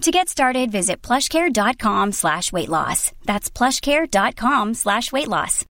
[0.00, 3.12] To get started, visit plushcare.com slash weight loss.
[3.26, 5.66] That's plushcare.com slash weight loss.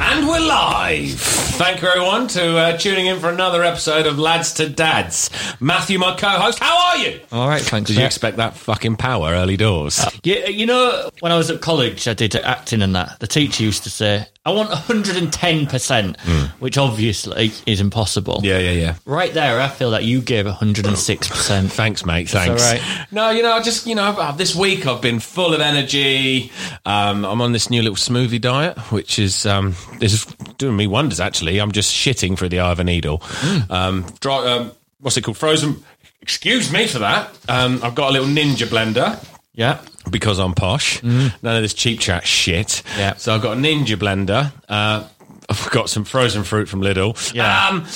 [0.00, 1.35] And we're live.
[1.56, 5.30] Thank you, everyone, to uh, tuning in for another episode of Lads to Dads.
[5.58, 7.18] Matthew, my co-host, how are you?
[7.32, 7.88] All right, thanks.
[7.88, 10.04] Did you expect that fucking power early doors?
[10.22, 13.20] Yeah, you know, when I was at college, I did acting and that.
[13.20, 16.18] The teacher used to say, "I want 110 percent,"
[16.60, 18.40] which obviously is impossible.
[18.42, 18.94] yeah, yeah, yeah.
[19.04, 21.70] Right there, I feel that you gave 106 percent.
[21.80, 22.28] Thanks, mate.
[22.30, 22.62] Thanks.
[22.62, 22.80] all right.
[23.10, 26.50] No, you know, I just, you know, I've- this week I've been full of energy.
[26.86, 30.24] Um, I'm on this new little smoothie diet, which is um, this is
[30.58, 31.20] doing me wonders.
[31.20, 33.22] Actually, I'm just shitting through the eye of a needle.
[33.68, 35.36] Um, dry, um, what's it called?
[35.36, 35.82] Frozen.
[36.22, 37.30] Excuse me for that.
[37.48, 39.22] Um, I've got a little ninja blender.
[39.54, 41.02] Yeah, because I'm posh.
[41.02, 42.82] None of this cheap chat shit.
[42.96, 43.14] Yeah.
[43.14, 44.52] So I've got a Ninja blender.
[44.68, 45.06] Uh,
[45.48, 47.32] I've got some frozen fruit from Lidl.
[47.32, 47.68] Yeah.
[47.68, 47.86] Um,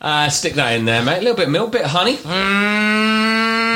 [0.00, 1.18] uh, stick that in there, mate.
[1.18, 2.18] A little bit of milk, bit of honey.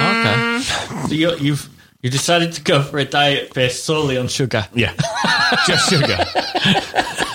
[0.03, 0.61] okay.
[1.09, 1.69] So you, you've
[2.03, 4.67] you decided to go for a diet based solely on sugar.
[4.75, 4.93] Yeah.
[5.67, 6.19] Just sugar.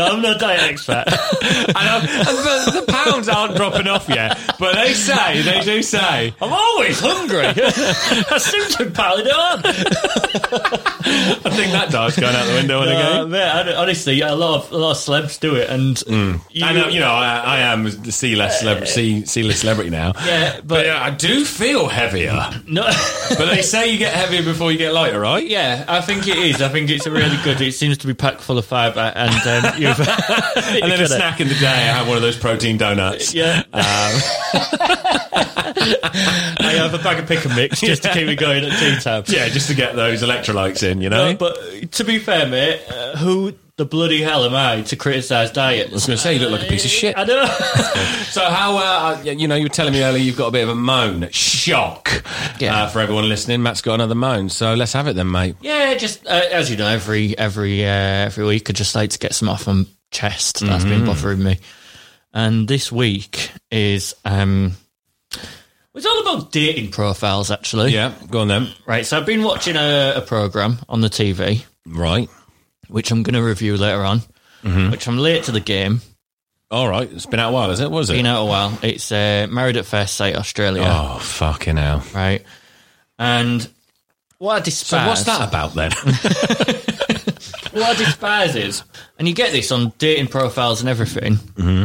[0.00, 1.04] No, I'm not a diet expert.
[1.68, 6.32] and I'm, the, the pounds aren't dropping off yet, but they say, they do say,
[6.40, 7.44] I'm always hungry.
[7.46, 9.60] I seem to piled it on.
[10.32, 13.30] I think that diet's going out the window in a game.
[13.30, 16.00] mate, I- honestly, a lot of a lot of celebs do it, and
[16.50, 20.12] you, I know, you know, I, I am the C-list celebrity, C, C-list celebrity now.
[20.24, 22.32] Yeah, but- but yeah, I do feel heavier.
[22.66, 22.84] no.
[23.36, 25.46] But they say you get heavier before you get lighter, right?
[25.46, 26.62] Yeah, I think it is.
[26.62, 27.60] I think it's a really good.
[27.60, 29.82] It seems to be packed full of fibre, and um,
[30.82, 33.34] And then a snack in the day, I have one of those protein donuts.
[33.34, 33.80] Yeah, I
[36.76, 39.24] have a bag of pick and mix just to keep me going at tea time.
[39.26, 41.32] Yeah, just to get those electrolytes in, you know?
[41.32, 45.50] No, but to be fair, mate, uh, who the bloody hell am I to criticise
[45.50, 45.88] diet?
[45.88, 47.16] I was going to say, you look like a piece of shit.
[47.16, 47.46] I know.
[48.30, 50.68] So, how, uh, you know, you were telling me earlier you've got a bit of
[50.68, 51.28] a moan.
[51.32, 52.22] Shock.
[52.60, 52.82] Yeah.
[52.84, 54.50] Uh, for everyone listening, Matt's got another moan.
[54.50, 55.56] So, let's have it then, mate.
[55.62, 59.18] yeah, just uh, as you know, every every uh, every week, I just like to
[59.18, 61.58] get some off my chest that's been bothering me.
[62.32, 64.74] And this week is um,
[65.92, 67.92] it's all about dating profiles, actually.
[67.92, 68.68] Yeah, go on then.
[68.86, 72.28] Right, so I've been watching a, a program on the TV, Right.
[72.90, 74.22] Which I'm going to review later on.
[74.90, 76.02] Which I'm late to the game.
[76.70, 77.10] All right.
[77.10, 77.90] It's been out a while, is it?
[77.90, 78.14] Was it?
[78.14, 78.78] Been out a while.
[78.82, 82.02] It's uh, Married at First Sight Australia, Oh, fucking hell.
[82.14, 82.44] right?
[83.18, 83.66] And
[84.38, 85.92] what I So, what's that about then?
[87.72, 88.82] What I despise is,
[89.16, 91.36] and you get this on dating profiles and everything.
[91.36, 91.84] Mm-hmm.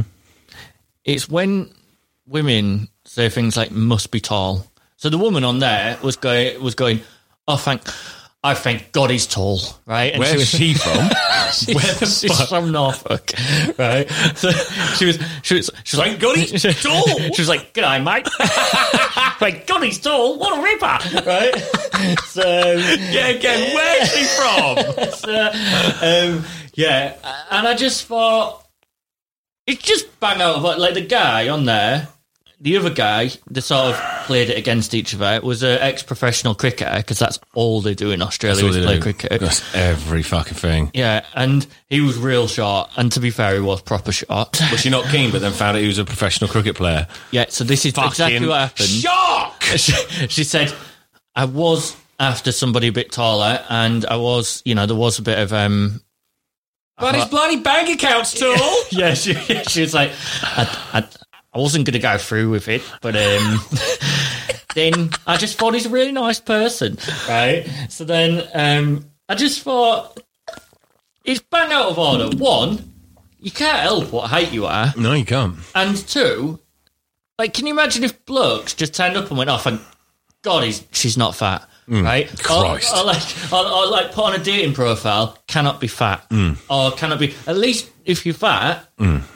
[1.04, 1.70] It's when
[2.26, 4.66] women say things like "must be tall."
[4.98, 7.02] So the woman on there was going was going,
[7.48, 7.84] "Oh, thank."
[8.45, 10.13] I thank God he's tall, right?
[10.13, 11.09] And Where's was- she from?
[11.51, 12.50] She's, Where the she's fuck?
[12.50, 13.31] from Norfolk,
[13.78, 14.09] right?
[14.35, 14.51] So
[14.97, 17.03] she was, she was, she was Thank God he's tall.
[17.33, 18.28] She was like, "G'day, mate."
[19.39, 20.39] Thank God he's tall.
[20.39, 21.56] What a ripper, right?
[22.25, 22.41] So
[23.11, 25.13] yeah, again, where's she from?
[25.13, 25.51] so,
[26.01, 27.16] um, yeah,
[27.51, 28.66] and I just thought
[29.67, 32.07] it's just bang out of like, like the guy on there.
[32.60, 35.46] The other guy, they sort of played it against each other.
[35.46, 39.02] Was an ex-professional cricketer because that's all they do in Australia is play do.
[39.02, 39.42] cricket.
[39.42, 40.92] That's every fucking thing.
[40.94, 42.90] Yeah, and he was real short.
[42.96, 44.60] And to be fair, he was proper short.
[44.72, 47.07] Was she not keen, but then found out he was a professional cricket player?
[47.31, 48.88] yeah, so this is exactly what happened.
[48.90, 49.62] Shock!
[49.63, 49.94] she,
[50.28, 50.74] she said,
[51.36, 55.22] I was after somebody a bit taller, and I was, you know, there was a
[55.22, 56.01] bit of um,
[56.98, 58.84] But his bloody bank account's tall.
[58.92, 59.34] yeah, she,
[59.68, 60.12] she was like,
[60.42, 61.08] I, I,
[61.56, 63.60] I wasn't going to go through with it, but um,
[64.75, 66.98] then I just thought he's a really nice person,
[67.30, 67.66] right?
[67.88, 70.22] So then um, I just thought
[71.24, 72.36] it's bang out of order.
[72.36, 72.94] One,
[73.40, 74.94] you can't help what height you are.
[74.98, 75.56] No, you can't.
[75.74, 76.60] And two,
[77.40, 79.80] like, can you imagine if blokes just turned up and went, off and
[80.42, 82.42] God, he's she's not fat." Right, Mm.
[82.44, 82.94] Christ.
[82.96, 86.58] Or, or like, or, or like, put on a dating profile, cannot be fat, Mm.
[86.70, 87.34] or cannot be.
[87.46, 88.88] At least if you're fat,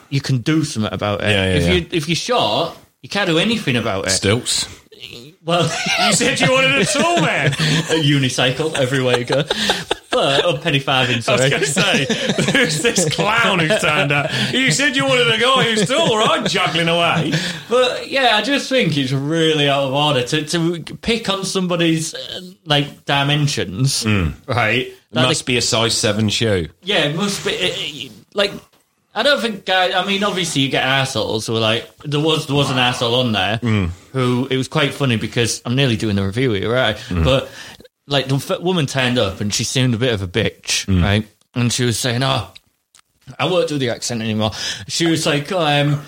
[0.08, 1.30] you can do something about it.
[1.30, 1.72] Yeah, yeah, if yeah.
[1.74, 4.10] you if you're short, you can't do anything about it.
[4.10, 4.66] Stilts.
[5.44, 5.62] Well,
[6.06, 7.48] You said you wanted a tall man.
[7.52, 9.42] a unicycle everywhere you go,
[10.10, 11.14] but a penny farthing.
[11.14, 14.30] I was Sorry, going to say, who's this clown who's turned up?
[14.52, 16.48] You said you wanted a guy who's tall, right?
[16.48, 17.32] Juggling away.
[17.68, 22.14] But yeah, I just think it's really out of order to, to pick on somebody's
[22.14, 24.04] uh, like dimensions,
[24.46, 24.92] right?
[25.12, 26.68] That Must be a size seven shoe.
[26.82, 28.52] yeah, it must be uh, like.
[29.14, 29.92] I don't think guys.
[29.94, 33.14] I mean, obviously, you get assholes who are like there was there was an asshole
[33.16, 33.58] on there
[34.12, 36.96] who it was quite funny because I'm nearly doing the review here, right?
[37.10, 37.50] But
[38.06, 41.26] like the f- woman turned up and she seemed a bit of a bitch, right?
[41.54, 42.52] And she was saying, "Oh,
[43.38, 44.52] I won't do the accent anymore."
[44.86, 46.04] She was like, um,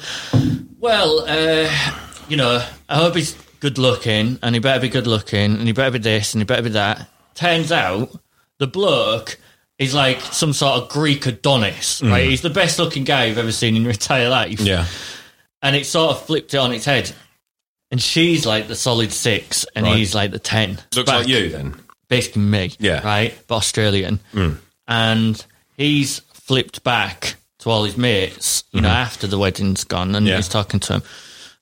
[0.78, 1.68] "Well, uh,
[2.28, 5.72] you know, I hope he's good looking, and he better be good looking, and he
[5.72, 8.10] better be this, and he better be that." Turns out,
[8.58, 9.38] the bloke
[9.78, 12.28] is like some sort of Greek Adonis, right?
[12.28, 14.86] He's the best looking guy you've ever seen in your entire life, Yeah.
[15.62, 17.12] and it sort of flipped it on its head.
[17.90, 19.96] And she's like the solid six, and Right.
[19.98, 20.78] he's like the ten.
[20.94, 21.74] Looks Back- like you then.
[22.08, 23.00] basically me, Yeah.
[23.00, 23.04] Mm.
[23.04, 24.20] right, but Australian,
[24.88, 25.44] and
[25.76, 30.26] he's flipped back to all his mates, you know, after the wedding's gone, and Mm-hmm.
[30.28, 30.36] Yeah.
[30.36, 31.02] he's talking to him,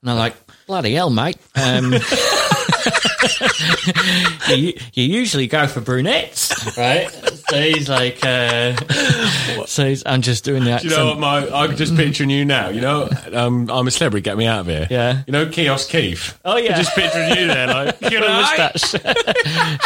[0.02, 0.34] and I'm like,
[0.66, 1.36] bloody hell, mate.
[1.56, 1.94] Um,
[4.48, 7.08] you, you usually go for brunettes, right?
[7.50, 8.76] So he's like, uh,
[9.66, 10.92] so he's, I'm just doing the Do accent.
[10.92, 11.48] you know what my?
[11.48, 12.68] I'm just picturing you now.
[12.68, 14.22] You know, um, I'm a celebrity.
[14.22, 14.86] Get me out of here.
[14.88, 15.22] Yeah.
[15.26, 16.38] You know, Kiosk Keith.
[16.44, 16.76] Oh, yeah.
[16.76, 18.92] I'm just picturing you there, like you know, Moustache.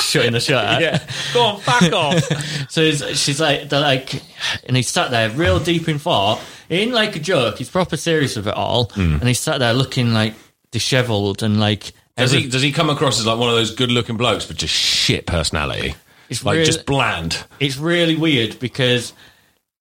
[0.04, 0.80] shutting the shot.
[0.80, 1.02] Yeah.
[1.32, 2.22] Go on, fuck off.
[2.70, 4.20] So he's, she's like, they're like,
[4.66, 7.58] and he sat there real deep in thought, in like a joke.
[7.58, 9.14] He's proper serious with it all, Hmm.
[9.16, 10.34] and he sat there looking like
[10.70, 11.92] dishevelled and like.
[12.16, 12.48] Does every- he?
[12.50, 15.94] Does he come across as like one of those good-looking blokes, but just shit personality?
[16.28, 17.44] It's like really- just bland.
[17.60, 19.12] It's really weird because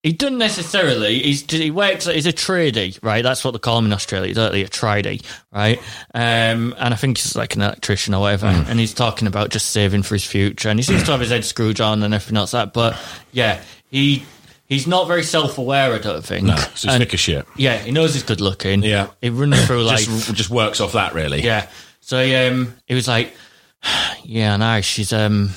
[0.04, 1.20] he doesn't necessarily.
[1.20, 2.06] He's he works.
[2.06, 3.24] He's a tradie, right?
[3.24, 4.34] That's what they call him in Australia.
[4.34, 4.64] Don't they?
[4.64, 5.24] A tradie,
[5.54, 5.80] right?
[6.14, 8.52] Um, and I think he's like an electrician or whatever.
[8.52, 8.70] Hmm.
[8.70, 10.68] And he's talking about just saving for his future.
[10.70, 12.74] And he seems to have his head screwed on and everything else like that.
[12.74, 12.98] But
[13.32, 13.62] yeah,
[13.92, 14.26] he
[14.66, 15.94] he's not very self aware.
[15.94, 16.48] I don't think.
[16.48, 17.48] No, it's a And- snicker shit.
[17.56, 18.84] Yeah, he knows he's good looking.
[18.84, 19.08] Yeah.
[19.22, 20.04] he runs through like.
[20.04, 21.42] Just, just works off that, really.
[21.42, 21.68] Yeah.
[22.02, 23.34] So um, he was like,
[24.26, 25.52] "Yeah, no, she's um,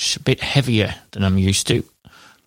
[0.00, 1.84] she's a bit heavier than I'm used to.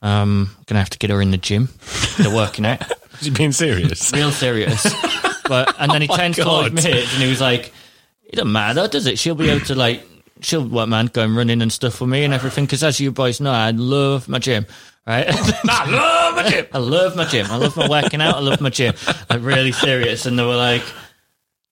[0.02, 1.70] Um, gonna have to get her in the gym.
[2.18, 2.82] They're working out,
[3.22, 4.12] Is he being serious?
[4.12, 4.84] real serious.
[5.48, 6.72] But and then he Oh turned to all God.
[6.74, 7.72] his mates and he was like,
[8.26, 9.20] "It doesn't matter, does it?
[9.20, 10.04] She'll be able to like."
[10.42, 13.14] She'll what man go and running and stuff for me and everything because as you
[13.14, 14.66] boys know I love my gym
[15.08, 16.66] right I love my gym.
[16.74, 17.48] I love my gym.
[17.50, 18.36] I love my working out.
[18.36, 18.94] I love my gym.
[19.30, 20.26] I'm really serious.
[20.26, 20.84] And they were like,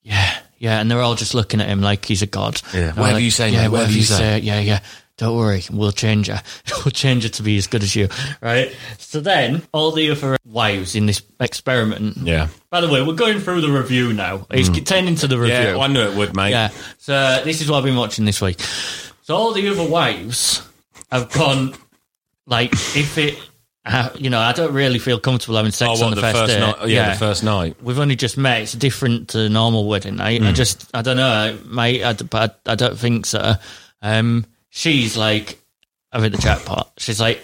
[0.02, 0.80] yeah, yeah.
[0.80, 2.62] And they're all just looking at him like he's a god.
[2.72, 2.80] Yeah.
[2.80, 4.80] And we're Whatever like, you say, yeah, mate, whatever you say." Yeah, yeah.
[5.22, 6.42] Don't worry, we'll change her.
[6.84, 8.08] We'll change her to be as good as you,
[8.40, 8.74] right?
[8.98, 12.16] So then, all the other wives in this experiment.
[12.16, 12.48] Yeah.
[12.70, 14.48] By the way, we're going through the review now.
[14.50, 15.54] It's turning to the review.
[15.54, 16.50] Yeah, I knew it would, mate.
[16.50, 16.70] Yeah.
[16.98, 18.58] So this is what I've been watching this week.
[19.22, 20.68] So all the other wives
[21.12, 21.74] have gone
[22.48, 23.38] like if it,
[23.84, 26.32] uh, you know, I don't really feel comfortable having Oh, sex what, on the, the
[26.32, 26.88] first, night?
[26.88, 27.76] Yeah, the first night.
[27.80, 28.62] We've only just met.
[28.62, 30.40] It's different to normal wedding night.
[30.40, 30.48] Hmm.
[30.48, 32.02] I just, I don't know, mate.
[32.02, 33.54] I, I, I don't think so.
[34.00, 35.62] Um, she's like,
[36.10, 36.92] I've hit the jackpot.
[36.98, 37.40] She's like,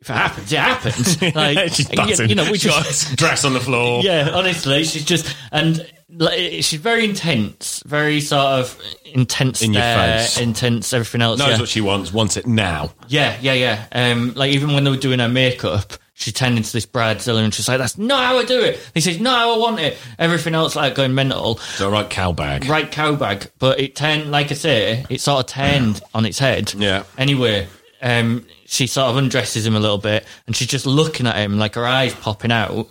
[0.00, 1.22] if it happens, it happens.
[1.34, 4.02] Like, She's you, you know, we just, got dress on the floor.
[4.04, 9.82] yeah, honestly, she's just and like, she's very intense, very sort of intense In your
[9.82, 10.38] face.
[10.38, 11.38] intense, everything else.
[11.38, 11.58] Knows yeah.
[11.58, 12.92] what she wants, wants it now.
[13.08, 13.86] yeah, yeah, yeah.
[13.92, 17.52] Um, like even when they were doing her makeup, she turned into this bridezilla and
[17.54, 20.54] she's like, "That's not how I do it." He says, "No, I want it." Everything
[20.54, 22.66] else like going mental, So right cow bag.
[22.66, 26.38] right cow bag, but it turned, like I say, it sort of turned on its
[26.38, 26.74] head.
[26.74, 27.04] Yeah.
[27.16, 27.66] Anyway,
[28.02, 31.58] um, she sort of undresses him a little bit, and she's just looking at him,
[31.58, 32.88] like her eyes popping out.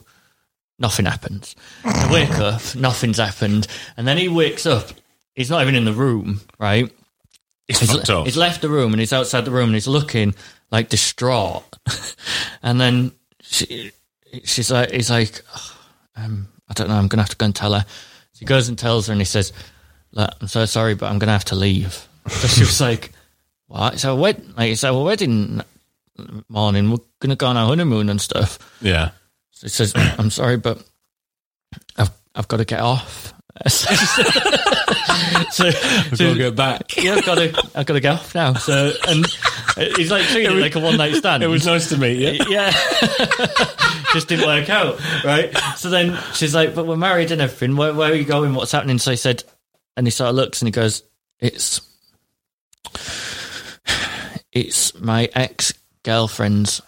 [0.79, 1.55] Nothing happens.
[1.85, 4.89] I wake up, nothing's happened, and then he wakes up.
[5.35, 6.91] He's not even in the room, right?
[7.71, 8.25] It's He's, off.
[8.25, 10.35] he's left the room and he's outside the room and he's looking
[10.71, 11.63] like distraught.
[12.63, 13.11] and then
[13.41, 13.91] she,
[14.43, 15.77] she's like, he's like, "Oh,
[16.15, 16.95] um, I don't know.
[16.95, 17.85] I'm gonna have to go and tell her.
[18.33, 19.51] So he goes and tells her and he says,
[20.13, 22.07] Look, I'm so sorry, but I'm gonna have to leave.
[22.29, 23.11] So she was like,
[23.67, 23.93] What?
[23.95, 24.53] It's our wedding.
[24.55, 25.61] Like it's our wedding
[26.49, 26.91] morning.
[26.91, 28.59] We're gonna go on our honeymoon and stuff.
[28.81, 29.11] yeah.
[29.51, 30.83] So he says, I'm sorry, but
[31.97, 33.33] I've I've got to get off.
[35.51, 36.95] so, so, Gotta go back.
[36.97, 38.53] yeah, I've got to, I've got to get off now.
[38.53, 39.25] So, and
[39.75, 41.43] He's like treating it like a one night stand.
[41.43, 42.45] It was nice to meet you.
[42.49, 42.71] yeah.
[44.13, 45.55] Just didn't work out, right?
[45.77, 47.77] So then she's like, "But we're married and everything.
[47.77, 48.53] Where, where are you going?
[48.53, 49.43] What's happening?" So I said,
[49.95, 51.03] and he sort of looks and he goes,
[51.39, 51.81] "It's,
[54.51, 56.81] it's my ex girlfriend's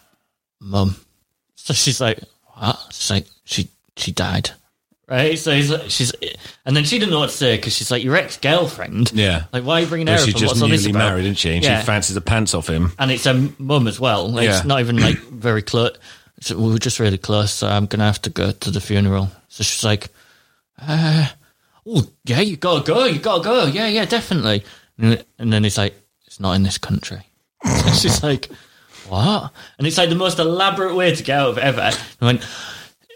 [0.60, 0.98] mum."
[1.56, 2.20] So she's like,
[2.56, 4.50] "What?" She's like, "She she died."
[5.08, 6.14] Right, so he's like, she's,
[6.66, 9.12] and then she didn't know what to say because she's like your ex girlfriend.
[9.14, 9.44] Yeah.
[9.52, 10.26] like why are you bringing her Well, up?
[10.26, 11.10] she's just what's all this newly about?
[11.10, 11.52] married, isn't she?
[11.56, 11.82] And Yeah.
[11.82, 12.94] she fancies the pants off him.
[12.98, 14.32] and it's a mum as well.
[14.32, 14.56] Like, Yeah.
[14.58, 15.92] It's not even like very close.
[16.40, 19.30] So we were just really close, so I'm gonna have to go to the funeral.
[19.50, 20.10] So she's like,
[20.82, 21.28] uh,
[21.86, 24.64] "Oh yeah, you gotta go, you gotta go, yeah, yeah, definitely."
[24.98, 25.96] And, and then he's like,
[26.28, 27.22] "It's not in this country."
[27.64, 28.50] And she's like,
[29.10, 31.82] "What?" And it's like the most elaborate way to get out of it ever.
[31.82, 32.48] And I went,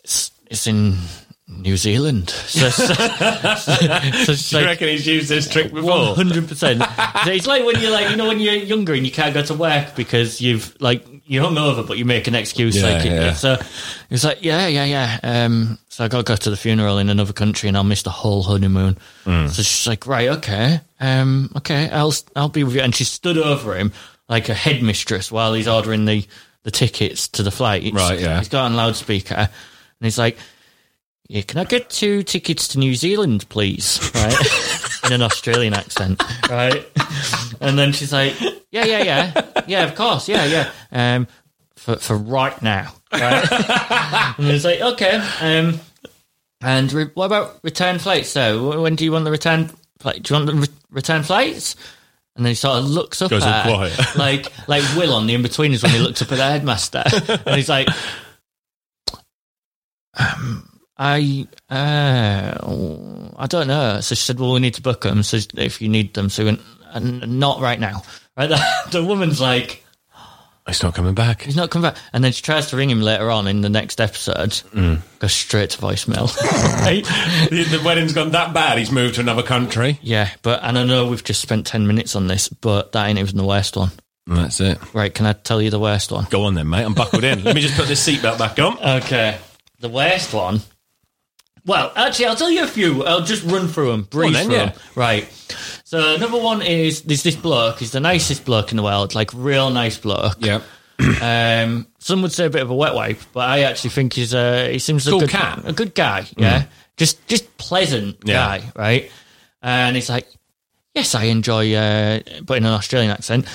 [0.03, 0.97] "It's it's in."
[1.49, 2.29] New Zealand.
[2.29, 6.13] So, so, so she's Do you reckon he's used this trick before?
[6.13, 6.83] hundred percent.
[7.25, 9.53] It's like when you're like, you know, when you're younger and you can't go to
[9.53, 12.75] work because you've like you're hungover, but you make an excuse.
[12.75, 13.33] Yeah, like, yeah.
[13.33, 13.57] so
[14.09, 15.19] it's like, yeah, yeah, yeah.
[15.23, 18.03] Um, so I got to go to the funeral in another country, and I'll miss
[18.03, 18.97] the whole honeymoon.
[19.23, 19.47] Hmm.
[19.47, 22.81] So she's like, right, okay, um, okay, I'll I'll be with you.
[22.81, 23.93] And she stood over him
[24.27, 26.25] like a headmistress while he's ordering the
[26.63, 27.93] the tickets to the flight.
[27.93, 28.37] Right, yeah.
[28.39, 29.49] He's got on loudspeaker, and
[30.01, 30.37] he's like.
[31.27, 33.99] Yeah, can I get two tickets to New Zealand, please?
[34.15, 36.85] Right, in an Australian accent, right?
[37.59, 38.39] And then she's like,
[38.71, 41.27] "Yeah, yeah, yeah, yeah, of course, yeah, yeah, um,
[41.75, 43.45] for for right now, right?"
[44.37, 45.81] and it's like, "Okay, um,
[46.61, 48.29] and re- what about return flights?
[48.29, 49.69] So, when do you want the return
[49.99, 50.23] flight?
[50.23, 51.75] Do you want the re- return flights?"
[52.37, 55.35] And then he sort of looks up Goes at her, like like Will on the
[55.35, 57.03] Inbetweeners when he looks up at the headmaster,
[57.45, 57.87] and he's like,
[60.97, 63.99] I uh, I don't know.
[64.01, 65.23] So she said, "Well, we need to book them.
[65.23, 66.61] So if you need them, so went,
[66.91, 68.03] "And not right now."
[68.35, 68.59] Right, the,
[68.91, 69.83] the woman's like,
[70.67, 71.43] He's not coming back.
[71.43, 73.69] "He's not coming back," and then she tries to ring him later on in the
[73.69, 74.49] next episode.
[74.73, 74.99] Mm.
[75.19, 76.27] Goes straight to voicemail.
[77.49, 78.77] the, the wedding's gone that bad.
[78.77, 79.97] He's moved to another country.
[80.01, 83.17] Yeah, but and I know we've just spent ten minutes on this, but that ain't
[83.17, 83.91] even the worst one.
[84.25, 84.77] That's it.
[84.93, 85.13] Right?
[85.13, 86.25] Can I tell you the worst one?
[86.29, 86.83] Go on then, mate.
[86.83, 87.45] I'm buckled in.
[87.45, 88.77] Let me just put this seatbelt back on.
[89.03, 89.37] Okay,
[89.79, 90.59] the worst one.
[91.67, 93.03] Well, actually, I'll tell you a few.
[93.03, 94.61] I'll just run through them, breeze then, through yeah.
[94.63, 94.71] 'em.
[94.95, 95.29] Right.
[95.83, 97.79] So number one is there's this bloke.
[97.79, 100.37] He's the nicest bloke in the world, like real nice bloke.
[100.39, 100.61] Yeah.
[101.21, 104.33] Um, some would say a bit of a wet wipe, but I actually think he's
[104.33, 105.61] a he seems a Cool good cat.
[105.65, 106.25] a good guy.
[106.35, 106.63] Yeah,
[106.97, 108.33] just just pleasant Yeah.
[108.33, 109.11] guy, right?
[109.61, 110.27] And he's like,
[110.95, 113.45] yes, I enjoy, uh, but in an Australian accent,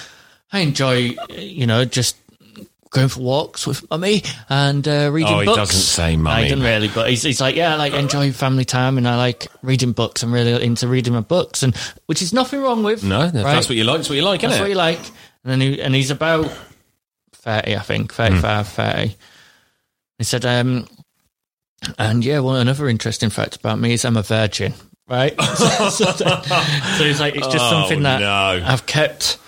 [0.53, 2.17] I enjoy, uh, you know, just
[2.93, 5.57] going for walks with mummy and uh, reading Oh, he books.
[5.57, 6.45] doesn't say mummy.
[6.45, 9.17] he doesn't really, but he's, he's like, yeah, I like enjoy family time and I
[9.17, 10.23] like reading books.
[10.23, 11.75] I'm really into reading my books, and
[12.07, 13.03] which is nothing wrong with.
[13.03, 13.33] No, right?
[13.33, 13.97] that's what you like.
[13.99, 14.73] That's what you like, That's isn't what it?
[14.75, 14.99] you like.
[15.45, 16.51] And then he, and he's about
[17.33, 19.17] 30, I think, 35, 30.
[20.19, 20.87] He said, um,
[21.99, 24.75] and yeah, well, another interesting fact about me is I'm a virgin,
[25.09, 25.35] right?
[25.57, 28.63] so, so he's like, it's just Oh, something that no.
[28.65, 29.39] I've kept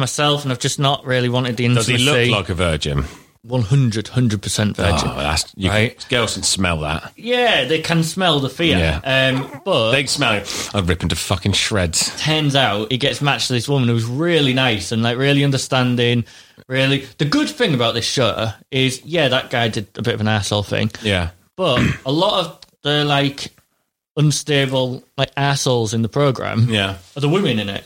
[0.00, 2.24] myself and I've just not really wanted the Does intimacy.
[2.24, 3.04] he look like a virgin?
[3.42, 5.08] 100, 100% virgin.
[5.08, 5.98] Oh, that's you Right.
[5.98, 7.12] can, girls can smell that.
[7.16, 8.76] Yeah, they can smell the fear.
[8.76, 9.00] Yeah.
[9.32, 10.70] Um, but They can smell it.
[10.74, 12.12] I'd rip into fucking shreds.
[12.22, 16.24] turns out he gets matched to this woman who's really nice and like really understanding.
[16.68, 20.20] Really, the good thing about this show is, yeah, that guy did a bit of
[20.20, 21.30] an asshole thing, Yeah.
[21.56, 23.48] but a lot of the like
[24.16, 26.96] unstable like assholes in the program Yeah.
[27.16, 27.84] are the women in it.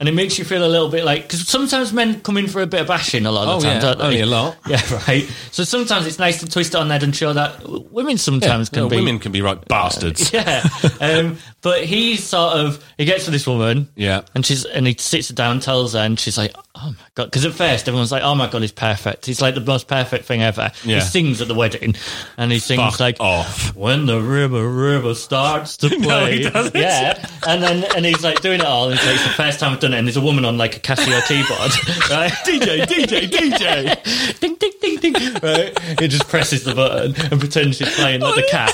[0.00, 2.62] And it makes you feel a little bit like because sometimes men come in for
[2.62, 3.80] a bit of bashing a lot of Oh, the time, yeah.
[3.80, 4.04] don't they?
[4.04, 4.56] Only a lot.
[4.68, 5.28] Yeah, right.
[5.50, 8.84] So sometimes it's nice to twist it on that and show that women sometimes can
[8.84, 10.32] Yeah, be women can be right bastards.
[10.32, 10.62] yeah.
[11.00, 13.88] Um, but he's sort of he gets to this woman.
[13.96, 14.20] Yeah.
[14.36, 16.94] And she's and he sits her down, and tells her, and she's like, "Oh my
[17.14, 19.26] god!" Because at first everyone's like, "Oh my god, he's perfect.
[19.26, 20.96] He's like the most perfect thing ever." Yeah.
[20.96, 21.94] He sings at the wedding,
[22.36, 23.74] and he sings Fuck like, off.
[23.76, 26.70] "When the river river starts to play." No.
[26.74, 27.24] Yeah.
[27.46, 28.88] And then and he's like doing it all.
[28.90, 30.58] And he's like, "It's the first time I've done it." And there's a woman on
[30.58, 31.72] like a Casio keyboard,
[32.10, 32.32] right?
[32.46, 35.34] DJ, DJ, DJ, ding, ding, ding, ding.
[35.42, 36.00] Right?
[36.00, 38.72] He just presses the button and pretends she's playing like the cat.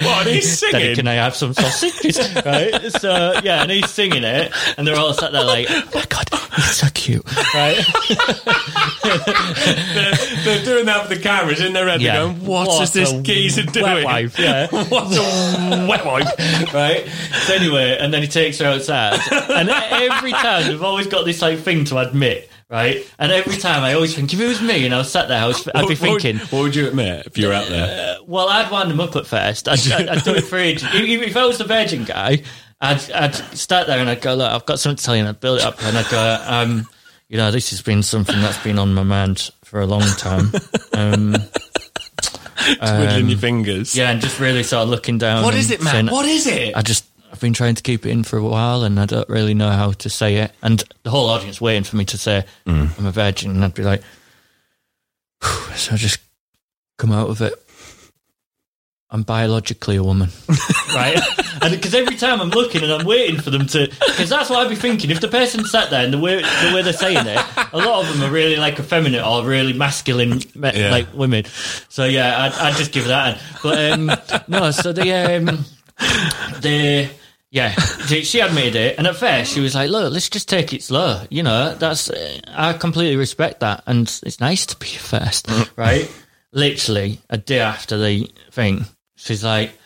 [0.00, 0.96] What, he's Daddy, singing?
[0.96, 2.18] can I have some sausages?
[2.44, 2.92] right?
[2.92, 6.28] So yeah, and he's singing it, and they're all sat there like, "Oh my god,
[6.56, 7.76] he's so cute!" Right?
[9.04, 12.00] they're, they're doing that with the cameras in their head.
[12.00, 12.12] Yeah.
[12.12, 14.04] They're going, what, What is this a geezer wet doing?
[14.04, 14.66] wipe, yeah.
[14.70, 16.38] What's a wet wipe?
[16.74, 17.06] right?
[17.46, 19.18] So anyway, and then he takes her outside,
[19.50, 22.48] and every time we've always got this like thing to admit.
[22.68, 25.26] Right, and every time I always think if it was me and I was sat
[25.26, 27.48] there, I was, I'd be What- what would- thinking, What would you admit if you
[27.48, 28.14] were out there?
[28.20, 29.66] Uh, well, I'd wind him up at first.
[29.68, 30.84] I'd, I'd, I'd do it for ages.
[30.94, 32.42] If, if I was the virgin guy,
[32.80, 35.28] I'd, I'd start there and I'd go, look, I've got something to tell you, and
[35.28, 36.86] I'd build it up, and I'd go, um,
[37.28, 40.50] you know, this has been something that's been on my mind for a long time.
[40.94, 41.34] Um,
[42.78, 43.96] Twiddling your fingers.
[43.96, 45.42] yeah, and just really sort of looking down.
[45.44, 45.92] What is it, man?
[45.92, 46.76] saying, What is it?
[46.76, 49.28] I just I've been trying to keep it in for a while, and I don't
[49.28, 50.52] really know how to say it.
[50.62, 52.98] And the whole audience waiting for me to say Mm.
[52.98, 54.02] I'm a virgin, and I'd be like,
[55.74, 56.18] so I just
[56.98, 57.52] come out of it.
[59.12, 60.28] I'm biologically a woman,
[60.94, 61.18] right?
[61.62, 64.60] And because every time I'm looking and I'm waiting for them to, because that's what
[64.60, 65.10] I'd be thinking.
[65.10, 68.04] If the person sat there and the way the way they're saying it, a lot
[68.06, 70.90] of them are really like effeminate or really masculine, me- Yeah.
[70.92, 71.44] like women.
[71.88, 73.40] So yeah, I'd, I'd just give that.
[73.64, 74.12] But um,
[74.46, 75.64] no, so the um,
[76.60, 77.10] the
[77.50, 77.72] yeah,
[78.06, 80.82] she, she admitted it, and at first she was like, "Look, let's just take it
[80.84, 85.48] slow." You know, that's uh, I completely respect that, and it's nice to be first,
[85.76, 86.08] right?
[86.52, 88.84] Literally a day after the thing,
[89.22, 89.78] she's like,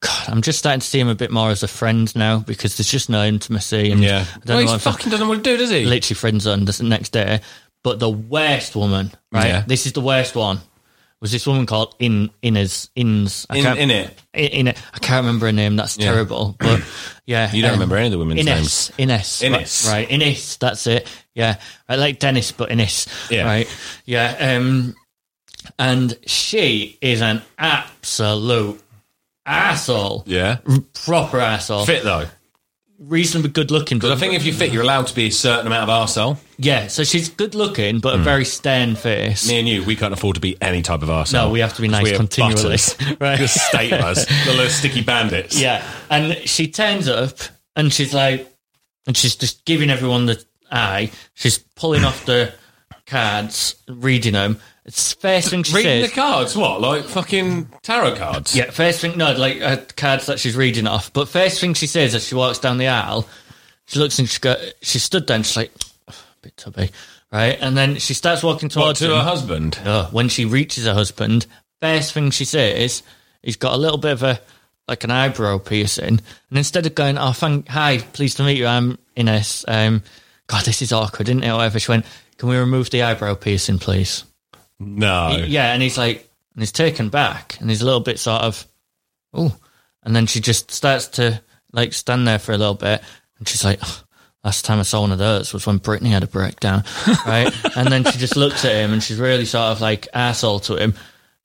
[0.00, 2.76] "God, I'm just starting to see him a bit more as a friend now because
[2.76, 4.24] there's just no intimacy." And Yeah.
[4.34, 5.84] I don't Well, know he if fucking doesn't want to do, does he?
[5.84, 7.40] literally friend zoned the next day.
[7.84, 9.46] But the worst woman, right?
[9.46, 9.64] Yeah.
[9.66, 10.60] This is the worst one.
[11.20, 13.46] Was this woman called In Inez Ins?
[13.48, 14.18] I In, can't- in it.
[14.34, 14.78] in, in it.
[14.92, 15.76] I can't remember her name.
[15.76, 16.06] That's Yeah.
[16.12, 16.56] terrible.
[16.58, 16.80] But
[17.26, 19.84] yeah, You don't um, remember any of the women's Ines, Ines, Ines.
[19.86, 20.56] right, right, Ines.
[20.56, 21.06] That's it.
[21.34, 21.56] Yeah,
[21.88, 23.06] I like Dennis, but Ines.
[23.30, 23.44] Yeah.
[23.44, 23.68] right.
[24.04, 24.96] Yeah, um,
[25.78, 28.81] and she is an absolute
[29.46, 30.58] asshole, Yeah.
[31.04, 31.84] proper asshole.
[31.86, 32.26] Fit, though.
[32.98, 35.30] Reasonably good looking, Because but I think if you fit, you're allowed to be a
[35.32, 36.36] certain amount of arsehole.
[36.56, 36.86] yeah.
[36.86, 38.22] So she's good looking, but a hmm.
[38.22, 39.48] very stern face.
[39.48, 41.32] Me and you, we can't afford to be any type of arsehole.
[41.32, 42.62] No, we have to be 'Cause nice we are continually.
[42.62, 42.96] butters.
[43.20, 43.38] Right.
[43.38, 44.24] The us.
[44.46, 45.58] The little sticky bandits.
[45.60, 47.38] Yeah, and she turns up
[47.74, 48.48] and she's like,
[49.08, 51.10] and she's just giving everyone the eye.
[51.34, 52.54] She's pulling off the
[53.06, 54.60] cards, reading them.
[54.84, 56.10] It's first thing she Reading says.
[56.10, 56.80] the cards, what?
[56.80, 58.56] Like fucking tarot cards?
[58.56, 61.12] yeah, first thing, no, like uh, cards that she's reading off.
[61.12, 63.28] But first thing she says as she walks down the aisle,
[63.86, 65.72] she looks and she go, she stood there and she's like,
[66.08, 66.90] "Ugh, a bit tubby,
[67.30, 67.56] right?
[67.60, 69.12] And then she starts walking What, towards to him.
[69.12, 69.78] her husband?
[69.84, 71.46] No, when she reaches her husband,
[71.80, 73.04] first thing she says,
[73.42, 74.40] he's got a little bit of a
[74.88, 78.66] like an eyebrow piercing, and instead of going, "Oh, thank, hi, pleased to meet you,
[78.66, 80.02] I'm Ines," um,
[80.48, 81.48] God, this is awkward, isn't it?
[81.50, 81.78] Or whatever.
[81.78, 82.04] She went,
[82.38, 84.24] "Can we remove the eyebrow piercing, please?"
[84.84, 85.36] No.
[85.46, 88.66] Yeah, and he's like, and he's taken back, and he's a little bit sort of,
[89.32, 89.56] oh,
[90.02, 91.40] and then she just starts to
[91.72, 93.02] like stand there for a little bit,
[93.38, 93.78] and she's like.
[93.82, 94.02] "Oh,
[94.44, 96.82] Last time I saw one of those was when Britney had a breakdown,
[97.28, 97.48] right?
[97.76, 100.74] and then she just looks at him and she's really sort of like asshole to
[100.74, 100.94] him.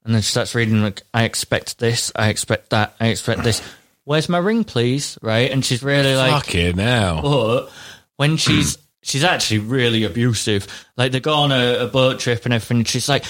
[0.04, 3.62] And then she starts reading like, I expect this, I expect that, I expect this.
[4.06, 5.16] Where's my ring, please?
[5.22, 5.52] Right?
[5.52, 7.22] And she's really like, Fuck it now.
[7.22, 7.70] but
[8.16, 10.68] when she's she's actually really abusive.
[10.98, 12.78] Like they go on a, a boat trip and everything.
[12.78, 13.24] And she's like,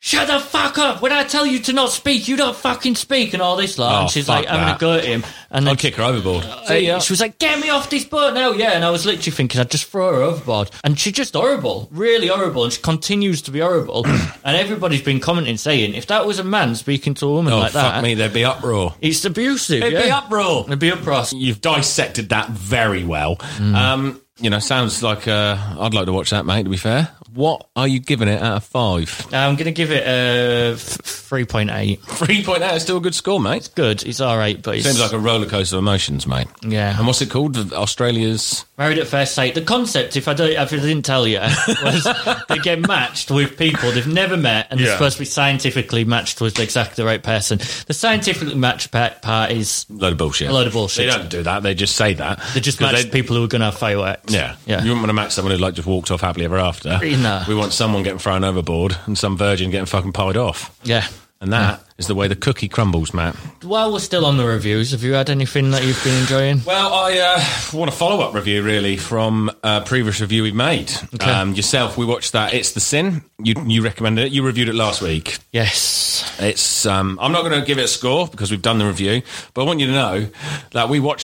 [0.00, 1.00] "Shut the fuck up!
[1.00, 3.94] When I tell you to not speak, you don't fucking speak." And all this lot.
[3.94, 4.76] Oh, and she's fuck like having that.
[4.76, 5.24] a go at him.
[5.50, 6.44] And then I'll kick her overboard.
[6.44, 9.30] uh, She was like, "Get me off this boat now!" Yeah, and I was literally
[9.30, 10.70] thinking I'd just throw her overboard.
[10.82, 14.04] And she's just horrible, really horrible, and she continues to be horrible.
[14.44, 17.58] and everybody's been commenting saying, if that was a man speaking to a woman Oh,
[17.60, 18.94] like fuck that, me, there'd be uproar.
[19.00, 19.82] it's abusive.
[19.82, 20.64] It'd be uproar.
[20.66, 21.24] It'd be uproar.
[21.32, 23.36] You've dissected that very well.
[23.36, 23.74] Mm.
[23.76, 26.64] Um, you know, sounds like uh, I'd like to watch that, mate.
[26.64, 29.26] To be fair, what are you giving it out of five?
[29.32, 32.00] I'm going to give it uh, a three point eight.
[32.02, 33.70] Three point eight is still a good score, mate.
[33.74, 34.04] Good.
[34.04, 36.46] It's all right, but it's Seems like a roller coaster of emotions, mate.
[36.62, 36.96] yeah.
[36.96, 37.56] And what's it called?
[37.72, 38.64] Australia's.
[38.76, 39.54] Married at first sight.
[39.54, 41.38] The concept, if I don't, if I didn't tell you,
[41.82, 42.06] was
[42.48, 44.94] they get matched with people they've never met, and they're Yeah.
[44.94, 47.58] supposed to be scientifically matched with exactly the right person.
[47.86, 50.50] The scientifically matched part, part is Load of bullshit.
[50.50, 51.10] A load of bullshit.
[51.10, 51.62] They don't do that.
[51.62, 52.40] They just say that.
[52.54, 54.32] they just 'Cause match people who are going to have fireworks.
[54.32, 54.56] Yeah.
[54.66, 54.78] yeah.
[54.82, 56.98] You wouldn't want to match someone who like just walked off happily ever after.
[57.24, 57.42] No.
[57.48, 60.78] We want someone getting thrown overboard and some virgin getting fucking pied off.
[60.84, 61.06] yeah.
[61.40, 63.34] And that is the way the cookie crumbles, Matt.
[63.62, 66.62] While we're still on the reviews, have you had anything that you've been enjoying?
[66.64, 70.90] Well, I uh, want a follow up review, really, from a previous review we've made.
[71.20, 72.54] Um, yourself, we watched that.
[72.54, 73.22] It's a Sin.
[73.38, 74.32] You, you recommended it.
[74.32, 75.36] You reviewed it last week.
[75.52, 76.34] Yes.
[76.38, 76.86] It's.
[76.86, 79.20] Um, I'm not going to give it a score because we've done the review,
[79.52, 80.28] but I want you to know
[80.70, 81.23] that we watched.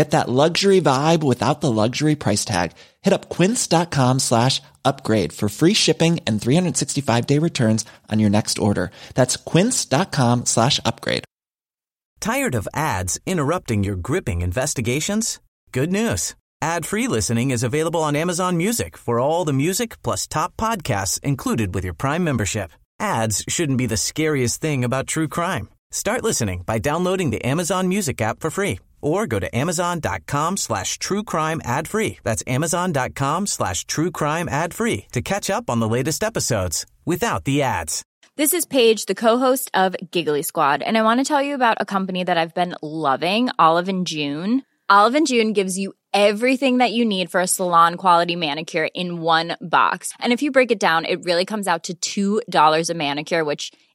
[0.00, 2.72] Get that luxury vibe without the luxury price tag.
[3.02, 8.58] Hit up quince.com slash upgrade for free shipping and 365 day returns on your next
[8.58, 8.90] order.
[9.14, 11.24] That's quince.com slash upgrade.
[12.18, 15.38] Tired of ads interrupting your gripping investigations?
[15.70, 16.34] Good news.
[16.62, 21.74] Ad-free listening is available on Amazon Music for all the music plus top podcasts included
[21.74, 22.70] with your Prime membership.
[22.98, 25.68] Ads shouldn't be the scariest thing about true crime.
[25.90, 30.98] Start listening by downloading the Amazon Music app for free or go to amazon.com slash
[30.98, 32.18] true crime ad free.
[32.22, 37.44] That's amazon.com slash true crime ad free to catch up on the latest episodes without
[37.44, 38.04] the ads.
[38.36, 41.76] This is Paige, the co-host of Giggly Squad, and I want to tell you about
[41.80, 44.62] a company that I've been loving, Olive and June.
[44.88, 49.20] Olive and June gives you everything that you need for a salon quality manicure in
[49.20, 50.12] one box.
[50.18, 53.72] And if you break it down, it really comes out to $2 a manicure, which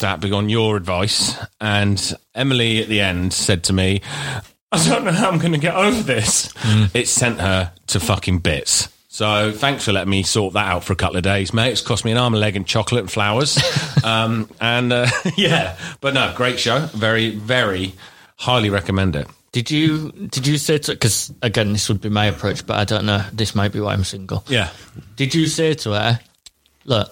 [0.00, 1.36] That big on your advice.
[1.60, 4.02] And Emily at the end said to me,
[4.72, 6.52] I don't know how I'm going to get over this.
[6.94, 8.88] It sent her to fucking bits.
[9.08, 11.70] So thanks for letting me sort that out for a couple of days, mate.
[11.70, 13.58] It's cost me an arm and leg and chocolate and flowers.
[14.04, 16.80] um, and uh, yeah, but no, great show.
[16.92, 17.94] Very, very
[18.36, 19.26] highly recommend it.
[19.56, 22.84] Did you did you say to because again this would be my approach, but I
[22.84, 23.24] don't know.
[23.32, 24.44] This might be why I'm single.
[24.48, 24.68] Yeah.
[25.16, 26.20] Did you say to her,
[26.84, 27.10] "Look,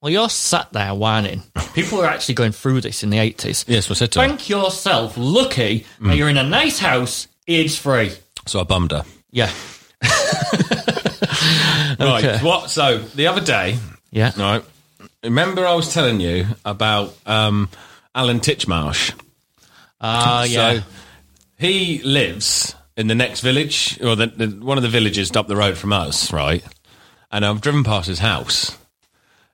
[0.00, 1.42] well, you're sat there whining.
[1.74, 3.66] People were actually going through this in the eighties.
[3.68, 4.26] Yes, I said to her.
[4.26, 8.12] Thank yourself lucky that you're in a nice house, age free.
[8.46, 9.04] So I bummed her.
[9.30, 9.50] Yeah,
[12.00, 12.40] Right.
[12.42, 12.70] What?
[12.70, 13.76] So the other day,
[14.10, 14.64] yeah, right?
[15.22, 17.68] Remember I was telling you about um,
[18.14, 19.12] Alan Titchmarsh?
[20.00, 20.80] ah, yeah.
[20.80, 20.82] So
[21.58, 25.56] he lives in the next village, or the, the, one of the villages up the
[25.56, 26.64] road from us, right?
[27.30, 28.76] And I've driven past his house,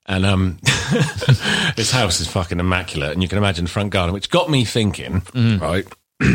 [0.07, 0.59] and um,
[1.77, 4.65] his house is fucking immaculate, and you can imagine the front garden, which got me
[4.65, 5.87] thinking, right?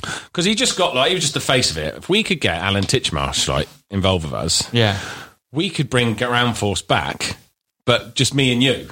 [0.00, 1.94] Because he just got like he was just the face of it.
[1.94, 4.98] If we could get Alan Titchmarsh like involved with us, yeah.
[5.52, 7.36] we could bring Ground Force back,
[7.84, 8.88] but just me and you.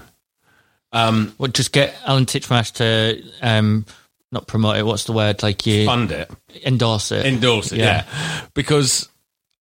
[0.92, 3.87] Um, Well, just get Alan Titchmarsh to um,
[4.32, 4.84] not promote it.
[4.86, 5.42] What's the word?
[5.42, 6.30] Like you fund it.
[6.64, 7.24] endorse it.
[7.26, 8.04] endorse it, Yeah.
[8.08, 8.44] yeah.
[8.54, 9.08] Because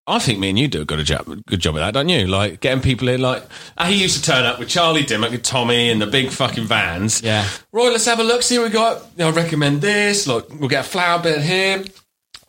[0.06, 2.27] I think me and you do a good job, good job of that, don't you?
[2.27, 3.21] Like getting people in.
[3.21, 3.43] Like
[3.86, 7.21] he used to turn up with Charlie Dimmock and Tommy and the big fucking vans.
[7.21, 7.45] Yeah.
[7.73, 8.41] Roy, let's have a look.
[8.41, 9.03] See what we got.
[9.19, 10.25] I recommend this.
[10.27, 11.84] Look, we'll get a flower bed here.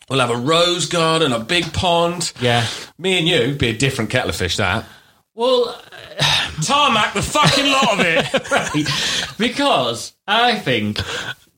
[0.09, 2.31] We'll have a rose garden, a big pond.
[2.41, 2.65] yeah.
[2.97, 4.57] Me and you be a different kettle of fish.
[4.57, 4.85] That
[5.35, 5.79] Well,
[6.63, 8.51] tarmac the fucking lot of it.
[8.51, 9.35] right.
[9.37, 10.99] because I think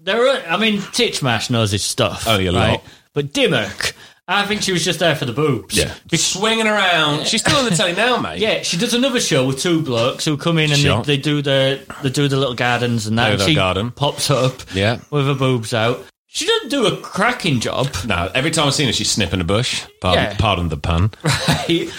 [0.03, 0.41] there are.
[0.47, 2.25] I mean, Titchmarsh knows his stuff.
[2.27, 2.71] Oh, Only a right?
[2.71, 2.83] lot.
[3.13, 3.93] But Dimmock,
[4.27, 5.75] I think she was just there for the boobs.
[5.77, 7.27] yeah, swinging around.
[7.27, 8.39] She's still on the telly now, mate.
[8.39, 11.03] Yeah, she does another show with two blokes who come in and Sure.
[11.03, 13.29] they, they do the they do the little gardens and that.
[13.29, 13.91] Oh, and she garden.
[13.91, 14.99] pops up, Yeah.
[15.09, 16.05] with her boobs out.
[16.27, 19.43] She doesn't do a cracking job, No, every time I've seen her, she's snipping a
[19.43, 19.83] bush.
[19.99, 20.35] Pardon, Yeah.
[20.37, 21.11] pardon the pun.
[21.23, 21.89] right?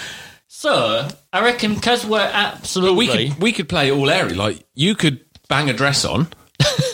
[0.48, 4.32] So I reckon because we're absolutely we could we could play all airy.
[4.32, 6.28] Like you could bang a dress on,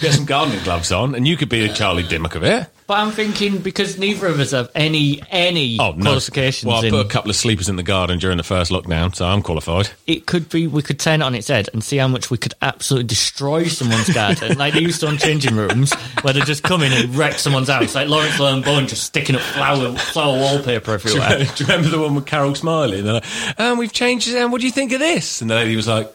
[0.00, 2.66] get some gardening gloves on, and you could be a Charlie Dimmock of it.
[2.86, 6.02] But I'm thinking because neither of us have any any Oh no!
[6.04, 8.70] qualifications Well, I in put a couple of sleepers in the garden during the first
[8.70, 9.90] lockdown, so I'm qualified.
[10.06, 12.38] it could be we could turn it on its head and see how much we
[12.38, 16.62] could absolutely destroy someone's garden, like they used to on changing rooms, where they just
[16.62, 20.92] come in and wreck someone's house, like Laurence Llewelyn-Bowen just sticking up flower flower wallpaper
[20.92, 21.40] everywhere.
[21.40, 23.00] do you remember the one with Carol Smillie?
[23.00, 25.42] And they're like, um, we've changed it, and what do you think of this?
[25.42, 26.10] And the lady was like,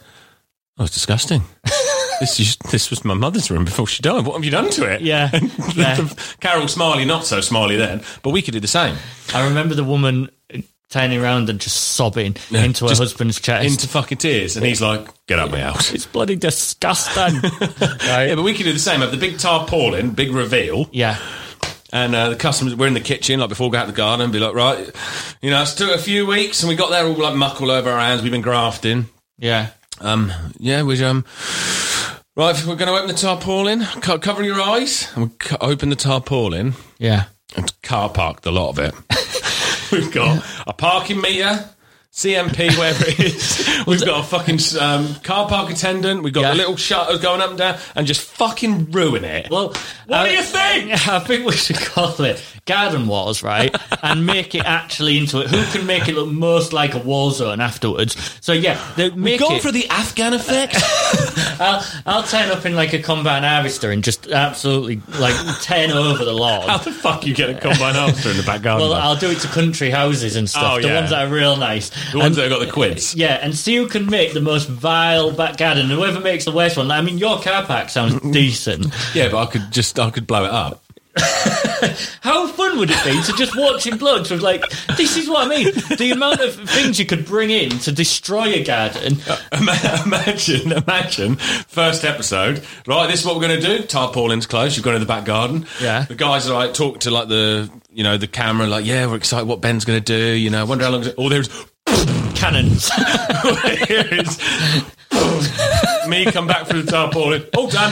[0.80, 1.44] "Oh, it's disgusting."
[2.20, 4.26] This, is, this was my mother's room before she died.
[4.26, 5.02] What have you done to it?
[5.02, 5.30] Yeah.
[5.76, 5.96] Yeah.
[6.40, 8.96] Carol Smillie, not so Smiley then, but we could do the same.
[9.34, 10.30] I remember the woman
[10.90, 13.66] turning around and just sobbing Yeah, into her just husband's chest.
[13.68, 14.56] Into fucking tears.
[14.56, 15.92] And he's like, get out my house.
[15.92, 17.42] it's bloody disgusting.
[17.82, 18.26] right?
[18.28, 19.02] Yeah, but we could do the same.
[19.02, 21.18] Have the big tarpaulin, big reveal, Yeah.
[21.92, 22.76] and uh, the customers.
[22.76, 24.54] We're in the kitchen, like before we go out to the garden, and be like,
[24.54, 24.92] right,
[25.42, 27.72] you know, it's took a few weeks, and we got there all like muck all
[27.72, 28.22] over our hands.
[28.22, 29.08] We've been grafting.
[29.40, 29.70] Yeah.
[30.00, 31.26] Um, yeah, we um,
[32.36, 32.56] right.
[32.66, 33.84] We're going to open the tarpaulin.
[34.02, 37.26] Co- cover your eyes, and we open the tarpaulin Yeah.
[37.56, 38.94] and car park the lot of it.
[39.92, 41.70] We've got a parking meter.
[42.14, 43.84] CMP, wherever it is.
[43.88, 46.22] We've got a fucking um, car park attendant.
[46.22, 46.54] We've got Yeah.
[46.54, 49.50] little shutters going up and down and just fucking ruin it.
[49.50, 49.74] Well,
[50.06, 50.92] What do you think?
[51.08, 53.76] I think we should call it Garden Wars, right?
[54.04, 55.50] and make it actually into it.
[55.50, 58.16] Who can make it look most like a war zone afterwards?
[58.42, 58.80] So yeah,
[59.16, 59.64] make Go it.
[59.64, 60.76] for the Afghan effect.
[61.60, 66.24] I'll, I'll turn up in like a combine harvester and just absolutely like turn over
[66.24, 66.70] the lawn.
[66.70, 68.88] How the fuck you get a combine harvester in the back garden?
[68.88, 69.04] Well, bud?
[69.04, 70.78] I'll do it to country houses and stuff.
[70.78, 70.96] Oh, the yeah.
[71.00, 71.90] ones that are real nice.
[72.12, 73.16] The ones that have got the quids.
[73.16, 75.84] Yeah, and see who can make the most vile back garden.
[75.84, 76.92] And whoever makes the worst one.
[76.92, 78.88] I mean, your car park sounds decent.
[79.14, 80.80] Yeah, but I could just I could blow it up.
[82.22, 84.64] How fun would it be to just watching blokes with like,
[84.98, 85.66] this is what I mean.
[85.98, 89.18] The amount of things you could bring in to destroy a garden.
[89.30, 92.64] Uh, ima- Imagine, imagine, first episode.
[92.88, 93.84] Right, this is what we're going to do.
[93.84, 94.76] Tarpaulin's closed.
[94.76, 95.68] You've gone to the back garden.
[95.82, 96.04] Yeah.
[96.06, 98.66] The guys are like talk to like the you know the camera.
[98.66, 99.48] Like, yeah, we're excited.
[99.48, 100.36] What Ben's going to do?
[100.36, 101.08] You know, wonder how long.
[101.18, 101.48] All there's
[102.36, 102.90] Cannons.
[103.88, 104.40] here is
[106.08, 107.46] me come back through the tarpaulin.
[107.56, 107.92] Oh, All done.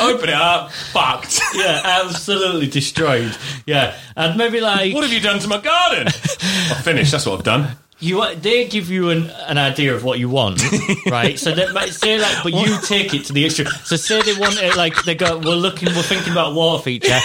[0.00, 0.72] Open it up.
[0.72, 1.40] Fucked.
[1.54, 3.36] yeah, absolutely destroyed.
[3.66, 6.06] Yeah, and maybe like What have you done to my garden?
[6.08, 7.12] I've finished.
[7.12, 7.76] That's what I've done.
[7.98, 10.60] You, they give you an, an idea of what you want,
[11.10, 11.38] right?
[11.38, 13.68] So they might say like, but you take it to the extreme.
[13.84, 17.18] So say they want it like they go, we're looking, we're thinking about water feature,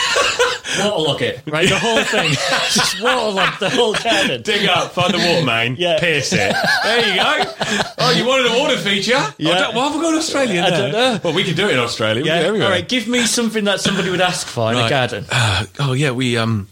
[0.79, 1.67] waterlog it, right?
[1.67, 2.29] The whole thing,
[2.71, 4.41] just waterlog the whole garden.
[4.43, 5.99] Dig up, find the water main, Yeah.
[5.99, 6.55] pierce it.
[6.83, 7.53] There you go.
[7.97, 9.21] Oh, you wanted a water feature?
[9.37, 9.57] Yeah.
[9.59, 11.19] Don't, why have we got Australia I don't know.
[11.23, 12.23] Well, we could do it in Australia.
[12.23, 12.69] Yeah, can everywhere.
[12.69, 12.87] right.
[12.87, 15.25] Give me something that somebody would ask for in a garden.
[15.29, 16.67] Uh, oh yeah, we um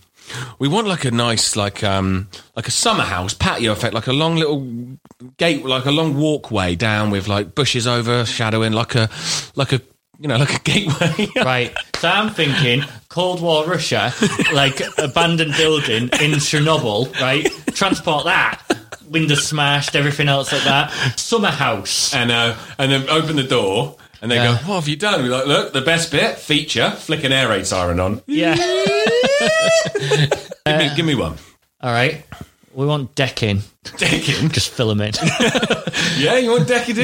[0.59, 4.13] we want like a nice like um like a summer house patio effect, like a
[4.13, 4.97] long little
[5.37, 9.09] gate, like a long walkway down with like bushes overshadowing, like a
[9.55, 9.81] like a
[10.19, 11.27] you know like a gateway.
[11.35, 11.75] Right.
[11.97, 14.13] So I'm thinking Cold War Russia,
[14.53, 17.45] like abandoned building in Chernobyl, right?
[17.73, 18.61] Transport that.
[19.09, 20.91] Windows smashed, everything else like that.
[21.17, 22.13] Summer house.
[22.13, 23.95] and uh, and then open the door.
[24.21, 24.59] And they Yeah.
[24.61, 25.23] go, what have you done?
[25.23, 28.21] We're like, look, the best bit, feature, flick an air raid siren on.
[28.27, 28.55] Yeah.
[30.65, 31.35] Give me, give me one.
[31.81, 32.23] All right.
[32.73, 33.61] We want decking.
[33.97, 34.49] Decking.
[34.49, 35.13] Just fill them in.
[36.17, 36.97] Yeah, you want decking?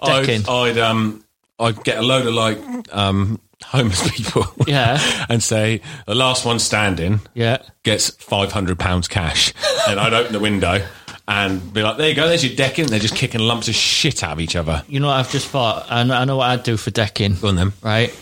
[0.00, 0.48] I'd, Decking.
[0.48, 1.24] I'd um,
[1.58, 2.58] I'd get a load of like
[2.94, 4.44] um, homeless people.
[4.68, 4.98] Yeah.
[5.28, 7.58] and say the last one standing Yeah.
[7.82, 9.52] gets five hundred pounds cash,
[9.88, 10.86] and I'd open the window
[11.32, 14.22] and be like, "There you go, there's your decking." They're just kicking lumps of shit
[14.22, 14.82] out of each other.
[14.86, 15.86] You know what I've just thought?
[15.90, 17.36] I know, I know what I'd do for decking.
[17.36, 17.72] Go on then.
[17.82, 18.14] Right.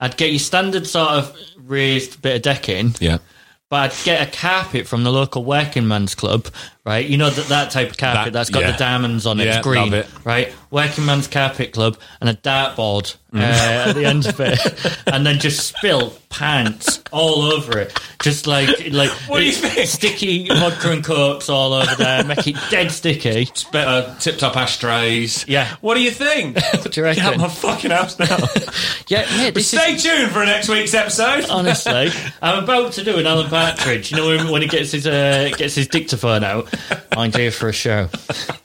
[0.00, 2.94] I'd get your standard sort of raised bit of decking.
[3.00, 3.18] Yeah.
[3.70, 6.48] But I'd get a carpet from the local working man's club,
[6.88, 7.06] right?
[7.06, 8.72] You know that that type of carpet That- that's got yeah.
[8.72, 10.06] the diamonds on it, Yeah, it's green, love it.
[10.24, 10.52] right?
[10.70, 13.40] Working man's carpet club and a dartboard Mm.
[13.42, 14.58] uh, at the end of it,
[15.06, 19.86] and then just spill pants all over it, just like like What do you think?
[19.86, 23.46] sticky vodka and cokes all over there, make it dead sticky.
[23.70, 25.44] Better tipped up ashtrays.
[25.46, 25.68] Yeah.
[25.82, 26.56] What do you think?
[26.72, 27.40] What do you Get out reckon?
[27.42, 28.38] my fucking house now.
[29.08, 31.50] Yeah, this is Stay tuned for next week's episode.
[31.50, 32.08] honestly,
[32.40, 34.10] I'm about to do an Alan Partridge.
[34.10, 36.72] You know when, when he gets his uh, gets his dictaphone out.
[37.16, 38.08] Idea for a show,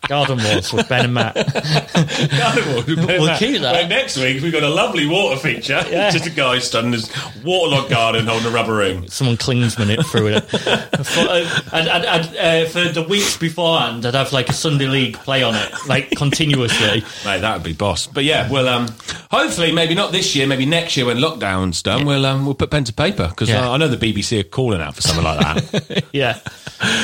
[0.08, 1.34] Garden Wars with Ben and Matt.
[1.36, 2.84] Carnival.
[2.88, 3.74] We'll keep that.
[3.74, 5.84] Well, next week we've got a lovely water feature.
[5.90, 6.12] Yeah.
[6.12, 7.12] Just a guy stood in his
[7.44, 9.10] waterlogged garden holding a rubber ring.
[9.10, 10.42] Someone Klinsmann it through it.
[10.42, 14.88] For, uh, I'd, I'd, I'd, uh, for the weeks beforehand, I'd have like a Sunday
[14.88, 17.04] League play on it, like continuously.
[17.26, 18.06] Mate, that would be boss.
[18.08, 18.88] But yeah, well, um,
[19.32, 22.70] hopefully, maybe not this year, maybe next year when lockdown's done, we'll um, we'll put
[22.70, 23.68] pen to paper because Yeah.
[23.68, 26.04] I, I know the BBC are calling out for something like that.
[26.14, 26.38] Yeah,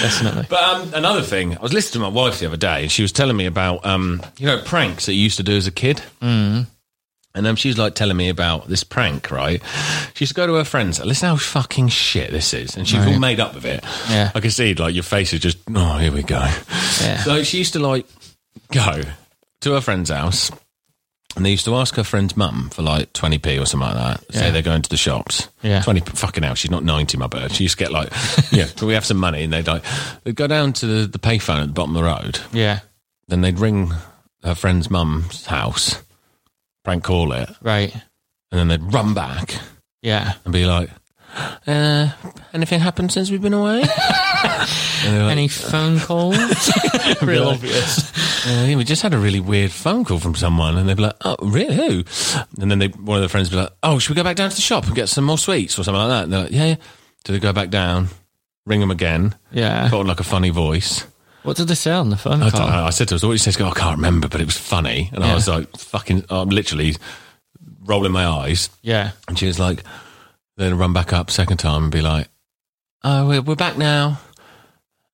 [0.02, 0.46] definitely.
[0.50, 3.02] but um, another thing, I was listening to my wife the other day, and she
[3.02, 5.72] was telling me about um, you know pranks that you used to do as a
[5.72, 6.02] kid.
[6.22, 6.68] Mm.
[7.36, 9.62] And um, she's like telling me about this prank, right?
[10.15, 11.00] She used to go to her friends.
[11.00, 13.84] Listen how fucking shit this is, and she's all made up of it.
[14.10, 14.32] Yeah.
[14.34, 16.39] I can see like your face is just oh here we go.
[17.02, 17.18] Yeah.
[17.20, 18.08] So she used to like
[18.72, 19.04] go
[19.62, 20.52] to her friend's house,
[21.36, 23.96] and they used to ask her friend's mum for like twenty p or something like
[24.20, 24.34] that.
[24.34, 24.52] Say Yeah.
[24.52, 25.48] they're going to the shops.
[25.62, 25.82] Yeah.
[25.82, 26.56] twenty fucking hell.
[26.56, 27.52] She's not ninety, my bird.
[27.52, 28.10] She used to get like
[28.52, 28.68] yeah.
[28.76, 29.44] Can we have some money?
[29.44, 29.84] And they'd like
[30.24, 32.39] they'd go down to the, the payphone at the bottom of the road.
[32.52, 32.80] Yeah,
[33.28, 33.92] Then they'd ring
[34.44, 36.02] her friend's mum's house,
[36.84, 37.94] prank call it, right.
[37.94, 39.56] and then they'd run back
[40.02, 40.34] Yeah.
[40.46, 40.89] and be like.
[41.68, 42.10] Uh,
[42.54, 43.84] anything happened since we've been away?
[45.06, 46.36] Like, Any phone calls?
[47.22, 48.12] Real like- obvious.
[48.47, 51.15] Uh, we just had a really weird phone call from someone, and they'd be like,
[51.25, 51.75] "Oh, really?
[51.75, 52.04] Who?"
[52.62, 54.36] And then they, one of their friends would be like, "Oh, should we go back
[54.38, 56.43] down to the shop and get some more sweets or something like that?" And they're
[56.43, 56.75] like, "Yeah, yeah."
[57.25, 58.10] So they go back down,
[58.65, 59.89] ring them again, Yeah.
[59.89, 61.06] put on like a funny voice.
[61.43, 62.62] What did they say on the phone I, call?
[62.62, 64.41] don't know, I said to her, "What did you say?" Goes, "I can't remember, but
[64.41, 66.95] it was funny." And I was like, "Fucking!" I'm literally
[67.86, 69.12] rolling my eyes, Yeah.
[69.28, 69.84] and she was like,
[70.58, 72.28] "Then run back up second time and be like,
[73.04, 74.19] oh, we're, we're back now."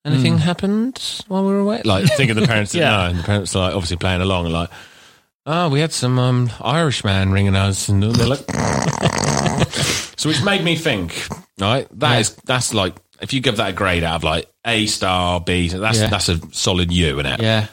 [0.06, 1.82] Anything happened while we were away?
[1.84, 2.98] Like thinking the parents didn't Yeah.
[2.98, 4.70] know, and the parents are like obviously playing along, and like,
[5.46, 8.40] oh, we had some um, Irish man ringing us, and they're like,
[10.18, 11.28] so which made me think,
[11.60, 11.88] right?
[12.00, 15.40] That is that's like if you give that a grade out of like A star,
[15.42, 16.08] B, that's Yeah.
[16.08, 17.42] that's a solid U, isn't it?
[17.42, 17.68] Yeah.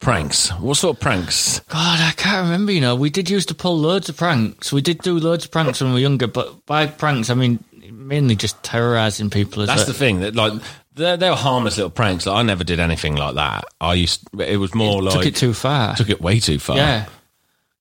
[0.00, 0.50] Pranks.
[0.60, 1.60] What sort of pranks?
[1.60, 2.72] God, I can't remember.
[2.72, 4.70] You know, we did used to pull loads of pranks.
[4.72, 7.64] We did do loads of pranks when we were younger, but by pranks, I mean
[8.04, 9.62] mainly just terrorizing people.
[9.62, 10.52] As That's a- the thing that like
[10.94, 12.26] they they were harmless little pranks.
[12.26, 13.64] Like I never did anything like that.
[13.80, 15.96] I used it was more like took it too far.
[15.96, 16.76] took it way too far.
[16.76, 17.06] Yeah.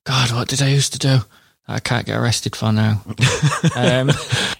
[0.05, 1.19] God, what did I used to do?
[1.67, 3.01] I can't get arrested for now.
[3.75, 4.11] um,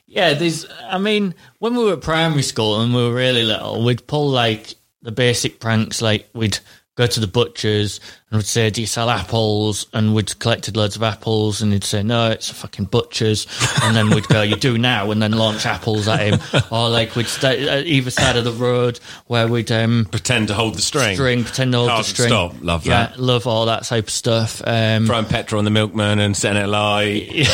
[0.07, 0.65] yeah, there's.
[0.87, 4.29] I mean, when we were at primary school and we were really little, we'd pull
[4.29, 6.01] like the basic pranks.
[6.01, 6.59] Like we'd
[6.95, 10.95] go to the butchers and we'd say, "Do you sell apples?" And we'd collected loads
[10.95, 13.47] of apples, and he'd say, "No, it's a fucking butcher's."
[13.83, 16.39] And then we'd go, "You do now," and then launch apples at him.
[16.71, 20.53] or like we'd stay at either side of the road where we'd um, Pretend to
[20.53, 21.15] hold the string.
[21.15, 22.29] string, pretend to hold the Can't string.
[22.29, 22.55] stop.
[22.61, 23.19] Love yeah, that.
[23.19, 24.61] love all that type of stuff.
[24.65, 27.47] Um, Throwing petrol on the milkman and setting it alight.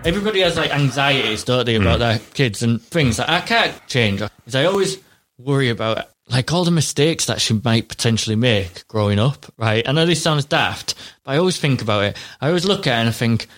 [0.06, 2.00] everybody has like anxieties, don't they, about mm.
[2.00, 4.22] their kids and things that I can't change.
[4.46, 4.98] Is I always
[5.36, 9.46] worry about like all the mistakes that she might potentially make growing up.
[9.56, 9.86] Right?
[9.86, 12.16] I know this sounds daft, but I always think about it.
[12.40, 13.48] I always look at it and I think,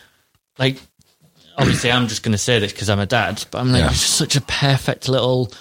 [0.58, 0.78] like,
[1.56, 3.84] obviously I'm just going to say this because I'm a dad, but I'm like, Yeah.
[3.86, 5.52] you're just such a perfect little.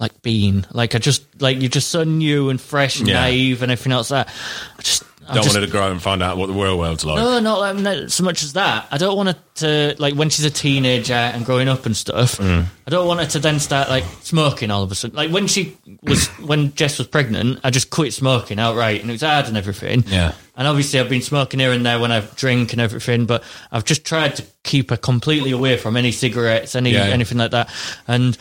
[0.00, 3.14] Like bean, like I just like you're just so new and fresh and Yeah.
[3.14, 4.08] naive and everything else.
[4.08, 4.28] That
[4.76, 6.78] I just I Don't just, want her to grow and find out what the real
[6.78, 7.16] world's like.
[7.16, 8.86] no, not like, not so much as that.
[8.90, 12.36] I don't want her to like when she's a teenager and growing up and stuff.
[12.38, 12.66] Mm.
[12.86, 15.16] I don't want her to then start like smoking all of a sudden.
[15.16, 19.14] Like when she was when Jess was pregnant, I just quit smoking outright, and it
[19.14, 20.04] was hard and everything.
[20.06, 20.34] Yeah.
[20.56, 23.84] And obviously, I've been smoking here and there when I drink and everything, but I've
[23.84, 27.12] just tried to keep her completely away from any cigarettes, any Yeah, yeah.
[27.12, 27.70] anything like that.
[28.06, 28.36] And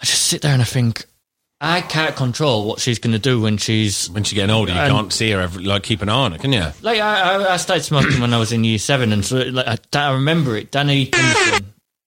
[0.00, 1.04] I just sit there and I think.
[1.64, 4.78] I can't control what she's going to do when she's When she's getting older, you
[4.78, 6.64] And- can't see her every, like keep an eye on her, can you?
[6.82, 9.66] like I, I, I started smoking when I was in year seven, and so like
[9.94, 10.70] I, I remember it.
[10.72, 11.10] Danny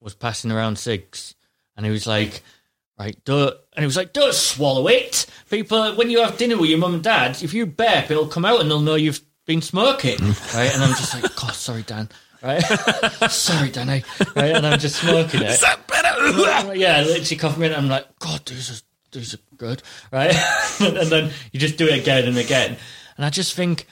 [0.02, 1.36] was passing around cigs,
[1.78, 2.44] and he was like,
[3.00, 6.70] "Right, don't," and he was like, "Don't swallow it." People, when you have dinner with
[6.70, 9.62] your mum and dad, if you burp, it'll come out, and they'll know you've been
[9.62, 10.18] smoking,
[10.54, 10.72] right?
[10.74, 12.10] And I'm just like, "God, sorry, Dan."
[12.44, 12.60] Right,
[13.32, 14.04] sorry, Danny.
[14.36, 15.60] Right, and I'm just smoking it.
[16.78, 17.74] yeah, literally coughing in.
[17.74, 20.36] I'm like, God, these are these are good, right?
[20.80, 22.78] and then you just do it again and again,
[23.18, 23.88] and I just think.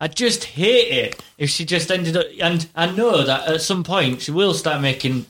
[0.00, 3.82] I just hate it if she just ended up, and I know that at some
[3.82, 5.26] point she will start making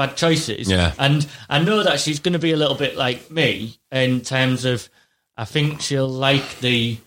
[0.00, 0.68] bad choices.
[0.68, 0.92] Yeah.
[0.98, 4.64] And I know that she's going to be a little bit like me in terms
[4.64, 4.88] of,
[5.36, 6.98] I think she'll like the,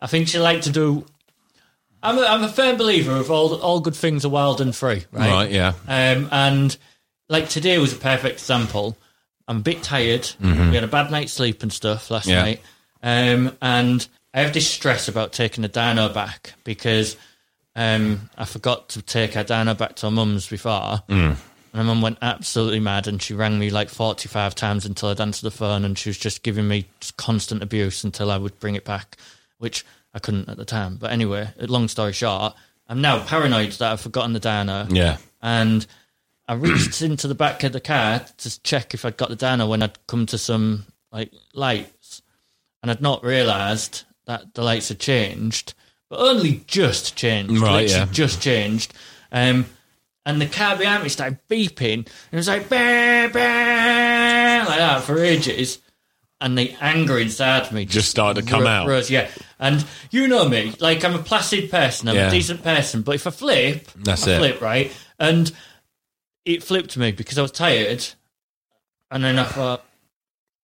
[0.00, 1.04] I think she'll like to do.
[2.02, 5.04] I'm a, I'm a firm believer of all all good things are wild and free,
[5.10, 5.30] right?
[5.30, 5.72] Right, yeah.
[5.88, 6.76] Um, and
[7.28, 8.96] like today was a perfect example.
[9.48, 10.28] I'm a bit tired.
[10.40, 12.30] We had a bad night's sleep and stuff last Mm-hmm.
[12.30, 12.42] Yeah.
[12.42, 12.60] night.
[13.02, 17.16] Um, and I have this stress about taking the dino back because
[17.76, 21.02] um, I forgot to take her dino back to her mum's before.
[21.08, 21.36] Mm.
[21.38, 21.38] And
[21.74, 25.44] her mum went absolutely mad and she rang me like 45 times until I'd answered
[25.46, 28.76] the phone and she was just giving me just constant abuse until I would bring
[28.76, 29.16] it back,
[29.58, 30.96] which I couldn't at the time.
[30.96, 32.54] But anyway, long story short,
[32.88, 35.16] I'm now paranoid that I've forgotten the dino Yeah.
[35.42, 35.84] and
[36.46, 39.66] I reached into the back of the car to check if I'd got the dino
[39.66, 42.22] when I'd come to some like lights,
[42.82, 45.74] and I'd not realised that the lights had changed,
[46.10, 48.06] but only just changed, Right, yeah.
[48.10, 48.92] just changed.
[49.32, 49.66] Um,
[50.26, 55.02] and the car behind me started beeping, and it was like bah, bah, like that
[55.04, 55.78] for ages.
[56.40, 58.86] And the anger inside me Just started to come ro- out.
[58.88, 62.26] Rose, yeah, and you know me, like I'm a placid person, I'm Yeah.
[62.28, 64.38] a decent person, but if I flip, That's I it.
[64.38, 65.50] flip right, and
[66.44, 68.04] it flipped me because I was tired,
[69.10, 69.84] and then I thought,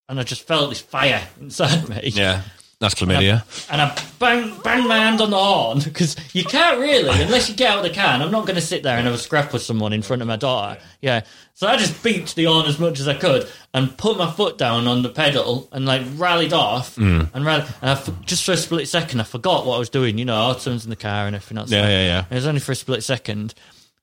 [0.09, 2.01] and I just felt this fire inside me.
[2.15, 2.43] Yeah.
[2.81, 3.45] That's chlamydia.
[3.71, 7.55] And I bang bang my hand on the horn because you can't really unless you
[7.55, 8.15] get out of the car.
[8.15, 10.23] And I'm not going to sit there and have a scrap with someone in front
[10.23, 10.81] of my daughter.
[11.03, 14.31] Yeah, so I just beat the horn as much as I could and put my
[14.31, 17.25] foot down on the pedal and like rallied off Hmm.
[17.35, 17.67] and ran.
[17.83, 20.17] And I just for a split second I forgot what I was doing.
[20.17, 21.71] You know, all turns in the car and everything else.
[21.71, 22.25] Yeah, yeah, yeah.
[22.31, 23.53] It was only for a split second.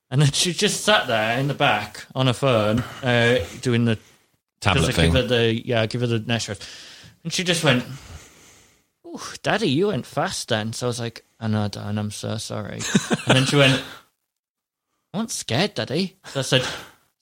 [0.10, 4.00] And then she just sat there in the back on her phone, uh, doing the
[4.62, 5.12] Tablet I thing.
[5.12, 6.64] give her the yeah, give her the next rest.
[7.24, 7.84] And she just went,
[9.06, 12.38] "Ooh, Daddy, you went fast then." So I was like, "I know, Dan, I'm so
[12.38, 12.80] sorry."
[13.28, 13.84] and then she went,
[15.14, 16.66] "I wasn't scared, Daddy." So I said,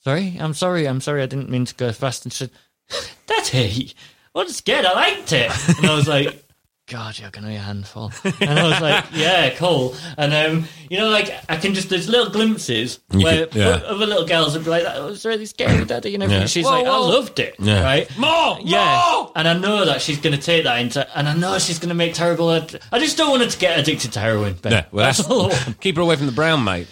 [0.03, 3.93] "Sorry, I'm sorry, I'm sorry, I didn't mean to go fast." And she said, "Daddy,
[4.33, 6.44] I wasn't scared, I liked it." And I was like,
[6.87, 8.11] God, you're gonna be a handful.
[8.39, 9.95] And I was like, yeah, cool.
[10.17, 13.65] And um, you know, like I can just there's little glimpses You where could- yeah.
[13.87, 16.11] other little girls would be like, that was really scary, daddy.
[16.11, 16.45] You know, Yeah.
[16.45, 16.93] she's Whoa, like, whoa.
[16.93, 17.81] I loved it, Yeah.
[17.83, 18.17] right?
[18.19, 19.01] More, yeah.
[19.13, 19.31] more!
[19.35, 22.13] And I know that she's gonna take that into, and I know she's gonna make
[22.13, 22.51] terrible.
[22.51, 24.53] Ad- I just don't want her to get addicted to heroin.
[24.61, 24.71] Ben.
[24.71, 25.45] Yeah, well, that's, all.
[25.51, 25.81] I want.
[25.81, 26.87] keep her away from the brown, mate.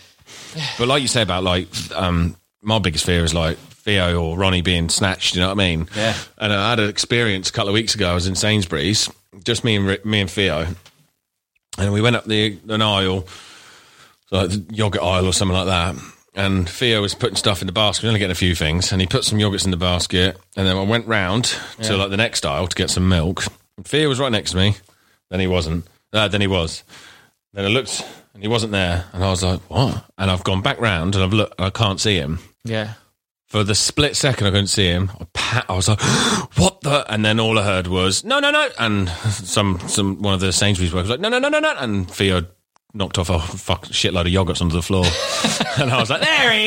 [0.80, 4.62] But like you say about like, um, my biggest fear is like Theo or Ronnie
[4.62, 5.36] being snatched.
[5.36, 5.88] You know what I mean?
[5.96, 6.16] Yeah.
[6.40, 8.10] And I had an experience a couple of weeks ago.
[8.10, 9.10] I was in Sainsbury's,
[9.44, 10.68] just me and me and Theo,
[11.78, 13.28] and we went up the an aisle,
[14.32, 15.96] like the yogurt aisle or something like that.
[16.36, 19.06] And Theo was putting stuff in the basket, only getting a few things, and he
[19.06, 20.36] put some yogurts in the basket.
[20.58, 23.44] And then I went round to like the next aisle to get some milk.
[23.78, 24.76] And Theo was right next to me.
[25.30, 25.86] Then he wasn't.
[26.12, 26.84] Uh, then he was.
[27.54, 28.04] Then I looked
[28.34, 31.24] and he wasn't there, and I was like, "What?" And I've gone back round and
[31.24, 31.60] I've looked.
[31.62, 32.40] I can't see him.
[32.64, 32.94] Yeah.
[33.54, 35.12] For the split second, I couldn't see him.
[35.22, 36.02] I, pa- I was like,
[36.58, 40.34] "What the?" And then all I heard was, "No, no, no!" And some some one
[40.34, 42.48] of the Sainsbury's workers was like, "No, no, no, no, no!" And Theo
[42.96, 45.06] knocked off a fuck shitload of yogurts onto the floor,
[45.80, 46.66] and I was like, "There he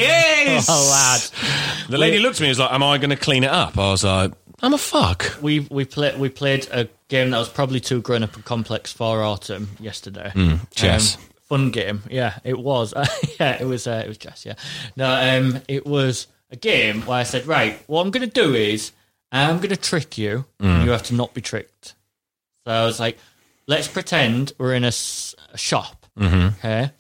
[0.55, 1.89] is!" Oh, lad.
[1.91, 3.77] The lady looked at me and was like, "Am I going to clean it up?"
[3.77, 4.31] I was like,
[4.63, 8.23] "I'm a fuck." We we played we played a game that was probably too grown
[8.23, 10.31] up and complex for autumn yesterday.
[10.73, 11.17] chess.
[11.17, 12.95] Um, fun game, yeah, it was.
[13.41, 13.89] yeah, it was.
[13.89, 14.47] Uh, it was chess.
[14.47, 14.55] Yeah,
[14.95, 18.55] no, um, it was a game where I said, right, what I'm going to do
[18.55, 18.93] is
[19.31, 20.47] I'm going to trick you.
[20.59, 20.85] and mm.
[20.85, 21.95] You have to not be tricked.
[22.65, 23.19] So I was like,
[23.67, 26.57] let's pretend we're in a, s- a shop, mm-hmm.
[26.59, 26.91] okay,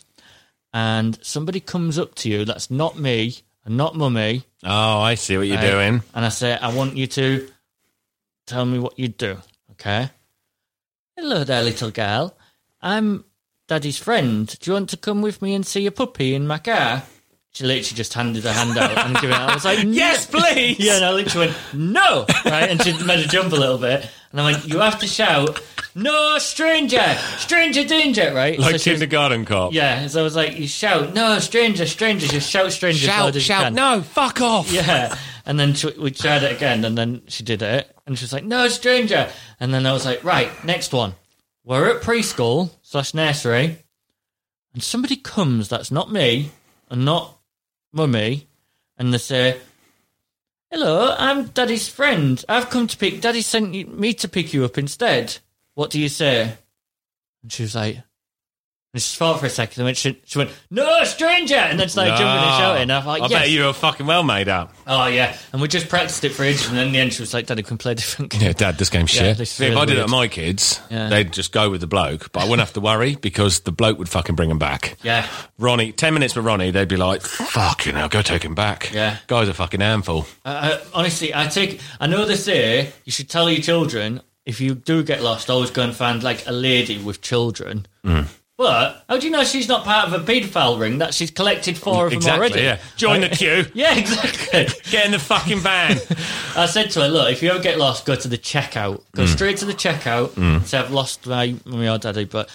[0.72, 4.44] and somebody comes up to you that's not me and not mummy.
[4.62, 6.02] Oh, I see what you're doing.
[6.14, 7.48] And I say, I want you to
[8.46, 9.38] tell me what you do,
[9.72, 10.11] okay?
[11.16, 12.36] Hello there, little girl.
[12.80, 13.24] I'm
[13.66, 14.46] Daddy's friend.
[14.46, 17.02] Do you want to come with me and see a puppy in my car?
[17.57, 19.32] She literally just handed her hand out and gave it.
[19.32, 20.78] I was like, Yes, please.
[20.78, 22.68] Yeah, and I literally went, no, right?
[22.70, 24.07] And she made her jump a little bit.
[24.30, 25.59] And I'm like, you have to shout,
[25.94, 27.02] no, stranger,
[27.38, 28.59] stranger danger, right?
[28.59, 29.72] Like So she was- kindergarten cop.
[29.72, 32.98] yeah, so I was like, you shout, no, stranger, stranger, just shout stranger.
[33.09, 33.74] as Shout, as you shout, can.
[33.74, 34.70] no, fuck off.
[34.70, 35.16] Yeah.
[35.46, 38.32] And then she, we tried it again, and then she did it, and she was
[38.34, 39.30] like, "No, stranger."
[39.61, 41.14] And then I was like, "Right, next one.
[41.64, 43.78] We're at preschool slash nursery,
[44.74, 46.50] and somebody comes that's not me
[46.90, 47.36] and not
[47.97, 48.47] mummy,
[48.97, 49.61] and they say."
[50.70, 52.44] Hello, I'm Daddy's friend.
[52.49, 53.20] I've come to pick.
[53.20, 55.38] Daddy sent me to pick you up instead.
[55.74, 56.55] What do you say?
[57.42, 58.03] And she was like,
[58.97, 61.90] and she thought for a second, and then she, she went, "No, stranger!" And then
[61.90, 62.59] started jumping and No.
[62.59, 62.90] shouting.
[62.90, 63.30] I thought, I yes.
[63.42, 64.74] bet you were fucking well made up.
[64.86, 67.20] Oh yeah, and we just practiced it for ages, and then in the end she
[67.20, 69.36] was like, "Daddy, we can play a different game." Yeah, Dad, this game's Yeah, shit.
[69.36, 70.05] this is if really I did it weird.
[70.05, 71.09] at my kids, Yeah.
[71.11, 73.99] they'd just go with the bloke, but I wouldn't have to worry because the bloke
[73.99, 74.97] would fucking bring him back.
[75.03, 75.26] Yeah.
[75.59, 78.90] Ronnie, 10 minutes with Ronnie, they'd be like, fuck you know, go take him back.
[78.94, 79.18] Yeah.
[79.26, 80.26] Guy's a fucking handful.
[80.44, 81.80] I, I, honestly, I take.
[82.01, 85.70] I know they say you should tell your children if you do get lost, always
[85.70, 87.84] go and find like a lady with children.
[88.05, 88.22] Hmm.
[88.59, 88.64] Mm.
[88.64, 91.76] But how do you know she's not part of a paedophile ring that she's collected
[91.76, 92.62] four of them Exactly, already?
[92.62, 92.78] yeah.
[92.96, 93.66] Join the queue.
[93.74, 94.68] Yeah, exactly.
[94.90, 95.98] Get in the fucking van.
[96.57, 99.02] I said to her, look, if you ever get lost, go to the checkout.
[99.14, 99.28] Go Mm.
[99.28, 100.64] straight to the checkout.
[100.66, 102.24] Say, I've lost my mummy or daddy.
[102.24, 102.48] But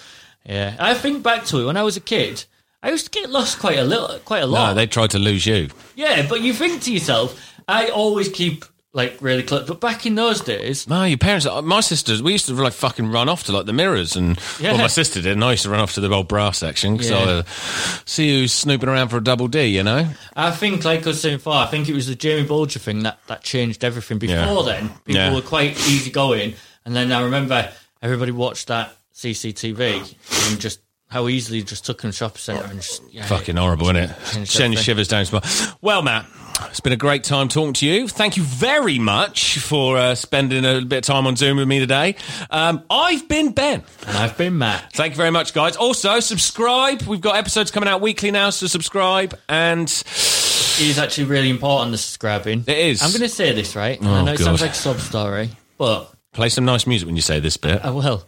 [0.45, 2.45] yeah, I think back to it when I was a kid.
[2.83, 4.69] I used to get lost quite a little, quite a lot.
[4.69, 5.69] no, they tried to lose you.
[5.95, 9.67] Yeah, but you think to yourself, I always keep like really close.
[9.67, 12.73] But back in those days, No, your parents, uh, my sisters, we used to like
[12.73, 14.71] fucking run off to like the mirrors and, Yeah.
[14.73, 16.97] well, my sister did, and I used to run off to the old bra section
[16.97, 17.43] because Yeah.
[17.45, 20.07] I see who's snooping around for a double D, you know?
[20.35, 23.03] I think, like I was saying before, I think it was the Jamie Bulger thing
[23.03, 24.17] that, that changed everything.
[24.19, 24.61] Before Yeah.
[24.63, 26.55] then, people were quite easygoing.
[26.85, 27.71] And then I remember
[28.01, 30.15] everybody watched that CCTV
[30.49, 30.79] and just
[31.11, 34.09] how easily it just took them shopping centre and just yeah, Fucking horrible, isn't it?
[34.31, 35.25] Changed Send your shivers down.
[35.25, 35.75] your spine.
[35.81, 36.25] Well, Matt,
[36.69, 38.07] it's been a great time talking to you.
[38.07, 41.79] Thank you very much for uh, spending a bit of time on Zoom with me
[41.79, 42.15] today.
[42.49, 43.83] Um, I've been Ben.
[44.07, 44.93] And I've been Matt.
[44.93, 45.75] Thank you very much, guys.
[45.75, 47.01] Also, subscribe.
[47.01, 49.37] We've got episodes coming out weekly now, so subscribe.
[49.49, 52.63] And It is actually really important, the subscribing.
[52.67, 53.01] It is.
[53.01, 53.99] I'm going to say this, right?
[54.01, 57.17] Oh, I know it sounds like a sob story, but play some nice music when
[57.17, 57.83] you say this bit.
[57.83, 58.23] I will.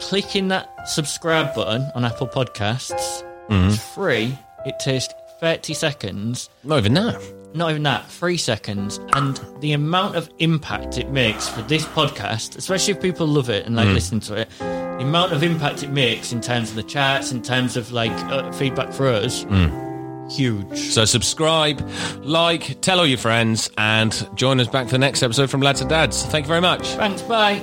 [0.00, 3.68] Clicking that subscribe button on Apple Podcasts, Mm-hmm.
[3.68, 4.36] it's free.
[4.66, 5.06] It takes
[5.40, 6.50] 30 seconds.
[6.64, 7.20] Not even that.
[7.54, 8.98] Not even that, three seconds.
[9.14, 13.64] And the amount of impact it makes for this podcast, especially if people love it
[13.64, 13.94] and Mm.
[13.94, 17.40] listen to it, the amount of impact it makes in terms of the charts, in
[17.40, 20.30] terms of like uh, feedback for us, Mm.
[20.32, 20.76] huge.
[20.76, 21.88] So subscribe,
[22.20, 25.80] like, tell all your friends, and join us back for the next episode from Lads
[25.80, 26.24] and Dads.
[26.26, 26.84] Thank you very much.
[26.96, 27.62] Thanks, bye.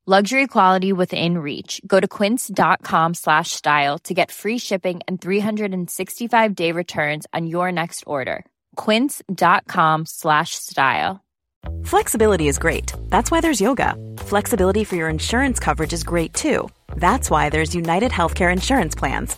[0.07, 1.79] Luxury quality within reach.
[1.85, 7.71] Go to quince.com slash style to get free shipping and 365 day returns on your
[7.71, 8.43] next order.
[8.77, 11.23] Quince.com slash style.
[11.83, 12.93] Flexibility is great.
[13.09, 13.95] That's why there's yoga.
[14.17, 16.67] Flexibility for your insurance coverage is great too.
[16.95, 19.37] That's why there's United Healthcare Insurance Plans.